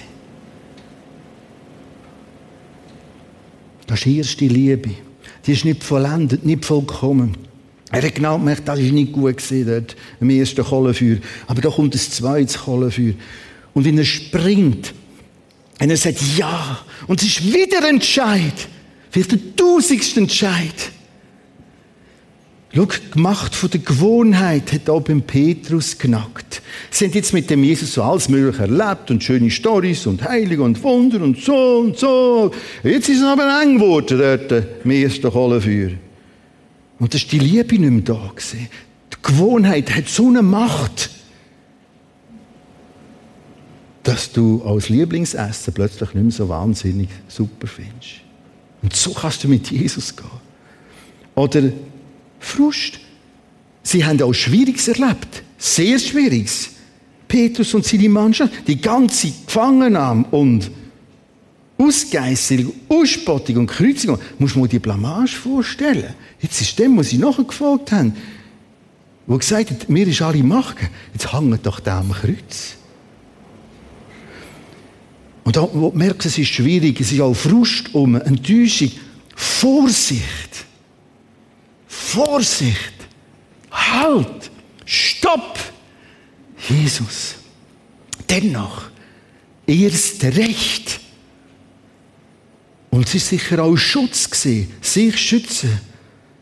Das 3.86 3.98
ist 3.98 4.04
die 4.04 4.18
erste 4.18 4.46
Liebe. 4.46 4.90
Die 5.46 5.52
ist 5.52 5.64
nicht 5.64 5.82
vollendet, 5.82 6.44
nicht 6.44 6.64
vollkommen. 6.64 7.36
Er 7.90 8.02
hat 8.02 8.14
genau 8.14 8.38
gemerkt, 8.38 8.66
das 8.66 8.80
ist 8.80 8.92
nicht 8.92 9.12
gut 9.12 9.42
dort 9.50 9.96
im 10.20 10.30
ersten 10.30 10.64
Kohlenfeuer. 10.64 11.18
Aber 11.46 11.60
da 11.60 11.70
kommt 11.70 11.94
das 11.94 12.10
zweite 12.10 12.58
Kohlenfeuer. 12.58 13.14
Und 13.74 13.84
wenn 13.84 13.98
er 13.98 14.04
springt, 14.04 14.92
und 15.78 15.90
er 15.90 15.96
sagt 15.96 16.20
ja, 16.36 16.80
und 17.06 17.20
es 17.20 17.28
ist 17.28 17.44
wieder 17.44 17.78
ein 17.78 17.96
Entscheid, 17.96 18.68
vielleicht 19.10 19.32
der 19.32 19.56
tausendste 19.56 20.20
Entscheid. 20.20 20.90
Schau, 22.76 22.88
gemacht 23.10 23.54
von 23.54 23.70
der 23.70 23.80
Gewohnheit 23.80 24.70
hat 24.70 24.90
auch 24.90 25.00
beim 25.00 25.22
Petrus 25.22 25.96
genackt. 25.96 26.60
Sie 26.90 27.06
haben 27.06 27.12
jetzt 27.14 27.32
mit 27.32 27.48
dem 27.48 27.64
Jesus 27.64 27.94
so 27.94 28.02
alles 28.02 28.28
Mögliche 28.28 28.64
erlebt 28.64 29.10
und 29.10 29.24
schöne 29.24 29.50
Stories 29.50 30.06
und 30.06 30.22
Heilige 30.22 30.62
und 30.62 30.82
Wunder 30.82 31.22
und 31.22 31.40
so 31.40 31.78
und 31.78 31.96
so. 31.96 32.50
Jetzt 32.82 33.08
ist 33.08 33.20
es 33.20 33.24
aber 33.24 33.62
eng 33.62 33.78
geworden 33.78 34.18
dort 34.18 34.66
im 34.84 34.90
ersten 34.90 35.30
Kohlenfeuer. 35.30 35.92
Und 36.98 37.14
da 37.14 37.16
ist 37.16 37.32
die 37.32 37.38
Liebe 37.38 37.78
nicht 37.78 37.90
mehr 37.90 38.02
da 38.02 38.30
gewesen. 38.34 38.68
Die 39.10 39.22
Gewohnheit 39.22 39.94
hat 39.94 40.08
so 40.08 40.28
eine 40.28 40.42
Macht, 40.42 41.08
dass 44.02 44.30
du 44.32 44.62
als 44.64 44.90
Lieblingsessen 44.90 45.72
plötzlich 45.72 46.12
nicht 46.12 46.24
mehr 46.24 46.32
so 46.32 46.46
wahnsinnig 46.50 47.08
super 47.26 47.68
findest. 47.68 48.20
Und 48.82 48.94
so 48.94 49.14
kannst 49.14 49.44
du 49.44 49.48
mit 49.48 49.70
Jesus 49.70 50.14
gehen. 50.14 50.26
Oder 51.34 51.72
Frust. 52.38 52.98
Sie 53.82 54.04
haben 54.04 54.20
auch 54.22 54.32
Schwieriges 54.32 54.88
erlebt. 54.88 55.42
Sehr 55.58 55.98
Schwieriges. 55.98 56.70
Petrus 57.28 57.74
und 57.74 57.84
seine 57.84 58.08
Mannschaft, 58.08 58.52
die 58.66 58.80
ganze 58.80 59.32
Gefangennahme 59.46 60.24
und 60.30 60.70
Ausgeißelung, 61.78 62.72
Ausspottung 62.88 63.56
und 63.58 63.66
Kreuzigung. 63.66 64.18
Muss 64.38 64.54
man 64.54 64.68
die 64.68 64.78
Blamage 64.78 65.36
vorstellen. 65.36 66.14
Jetzt 66.40 66.60
ist 66.60 66.78
dem, 66.78 66.96
was 66.96 67.10
sie 67.10 67.18
nachher 67.18 67.44
gefolgt 67.44 67.92
haben, 67.92 68.14
wo 69.26 69.36
gesagt 69.36 69.70
hat, 69.70 69.88
mir 69.88 70.06
ist 70.06 70.22
alle 70.22 70.42
Macht. 70.42 70.76
Jetzt 71.12 71.32
hängt 71.32 71.66
doch 71.66 71.80
der 71.80 71.94
am 71.94 72.12
Kreuz. 72.12 72.76
Und 75.44 75.56
da, 75.56 75.68
merkst, 75.94 76.26
es 76.26 76.38
ist 76.38 76.48
schwierig, 76.48 77.00
es 77.00 77.12
ist 77.12 77.20
auch 77.20 77.34
Frust 77.34 77.94
um, 77.94 78.16
Enttäuschung, 78.16 78.90
Vorsicht. 79.34 80.55
Vorsicht! 81.96 82.94
Halt! 83.70 84.50
Stopp! 84.84 85.58
Jesus. 86.68 87.36
Dennoch, 88.28 88.82
erst 89.66 90.22
recht. 90.24 91.00
Und 92.90 93.06
es 93.06 93.14
ist 93.14 93.28
sicher 93.28 93.62
auch 93.62 93.76
Schutz 93.76 94.30
gewesen, 94.30 94.72
sich 94.80 95.18
schützen. 95.18 95.80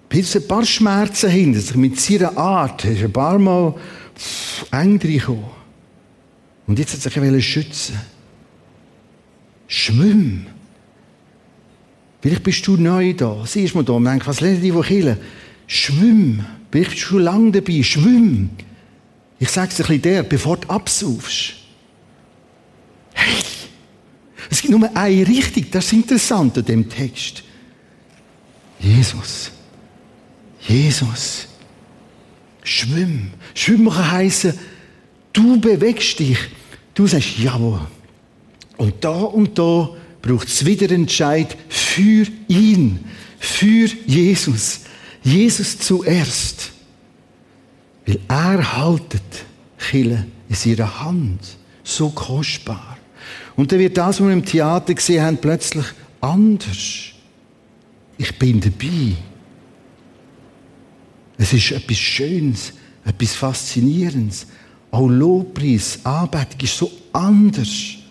Bis 0.08 0.36
ein 0.36 0.46
paar 0.46 0.64
Schmerzen 0.64 1.30
hinter 1.30 1.60
sich 1.60 1.76
mit 1.76 2.00
seiner 2.00 2.36
Art. 2.36 2.84
Er 2.84 2.92
ist 2.92 3.02
ein 3.02 3.12
paar 3.12 3.38
Mal 3.38 3.74
eng 4.70 5.00
reingekommen. 5.00 5.44
Und 6.66 6.78
jetzt 6.78 6.94
hat 6.94 7.16
er 7.16 7.32
sich 7.32 7.46
schützen. 7.46 8.00
Schwimm. 9.66 10.46
Vielleicht 12.24 12.42
bist 12.42 12.66
du 12.66 12.78
neu 12.78 13.12
da. 13.12 13.44
Siehst 13.44 13.74
du 13.74 13.82
da 13.82 13.92
und 13.92 14.06
denkst, 14.06 14.26
was 14.26 14.40
lernen 14.40 14.62
die, 14.62 14.70
die 14.70 14.80
killen? 14.80 15.18
Schwimm. 15.66 16.42
Vielleicht 16.70 16.92
bist 16.92 17.02
du 17.02 17.06
schon 17.08 17.22
lange 17.22 17.52
dabei. 17.52 17.82
Schwimm. 17.82 18.48
Ich 19.38 19.50
sage 19.50 19.68
es 19.70 19.78
ein 19.78 19.86
bisschen 19.88 20.00
der, 20.00 20.22
bevor 20.22 20.56
du 20.56 20.66
absaufst. 20.70 21.52
Hey! 23.12 23.42
Es 24.48 24.62
gibt 24.62 24.72
nur 24.72 24.96
eine 24.96 25.28
Richtung, 25.28 25.66
das 25.70 25.84
ist 25.84 25.92
interessant 25.92 26.56
an 26.56 26.64
dem 26.64 26.88
Text. 26.88 27.44
Jesus. 28.80 29.50
Jesus. 30.66 31.48
Schwimm. 32.62 33.32
Schwimmen 33.52 33.90
kann 33.90 34.12
heissen, 34.12 34.58
du 35.34 35.60
bewegst 35.60 36.20
dich. 36.20 36.38
Du 36.94 37.06
sagst, 37.06 37.38
jawohl. 37.38 37.82
Und 38.78 39.04
da 39.04 39.10
und 39.10 39.58
da 39.58 39.90
braucht 40.24 40.48
es 40.48 40.64
wieder 40.64 40.86
einen 40.86 41.02
Entscheid 41.02 41.54
für 41.68 42.26
ihn, 42.48 43.04
für 43.38 43.86
Jesus. 44.06 44.80
Jesus 45.22 45.78
zuerst. 45.78 46.72
Weil 48.06 48.18
er 48.28 48.76
haltet 48.78 49.22
Chille 49.78 50.26
in 50.48 50.54
seiner 50.54 51.04
Hand. 51.04 51.40
So 51.82 52.08
kostbar. 52.08 52.96
Und 53.54 53.70
dann 53.70 53.78
wird 53.78 53.98
das, 53.98 54.18
was 54.18 54.26
wir 54.26 54.32
im 54.32 54.44
Theater 54.44 54.94
gesehen 54.94 55.22
haben, 55.22 55.36
plötzlich 55.36 55.84
anders. 56.22 57.10
Ich 58.16 58.38
bin 58.38 58.60
dabei. 58.60 59.16
Es 61.36 61.52
ist 61.52 61.70
etwas 61.72 61.98
Schönes, 61.98 62.72
etwas 63.04 63.34
Faszinierendes. 63.34 64.46
Auch 64.90 65.06
Lobpreis, 65.06 65.98
Anbetung 66.02 66.60
ist 66.62 66.78
so 66.78 66.90
anders. 67.12 68.03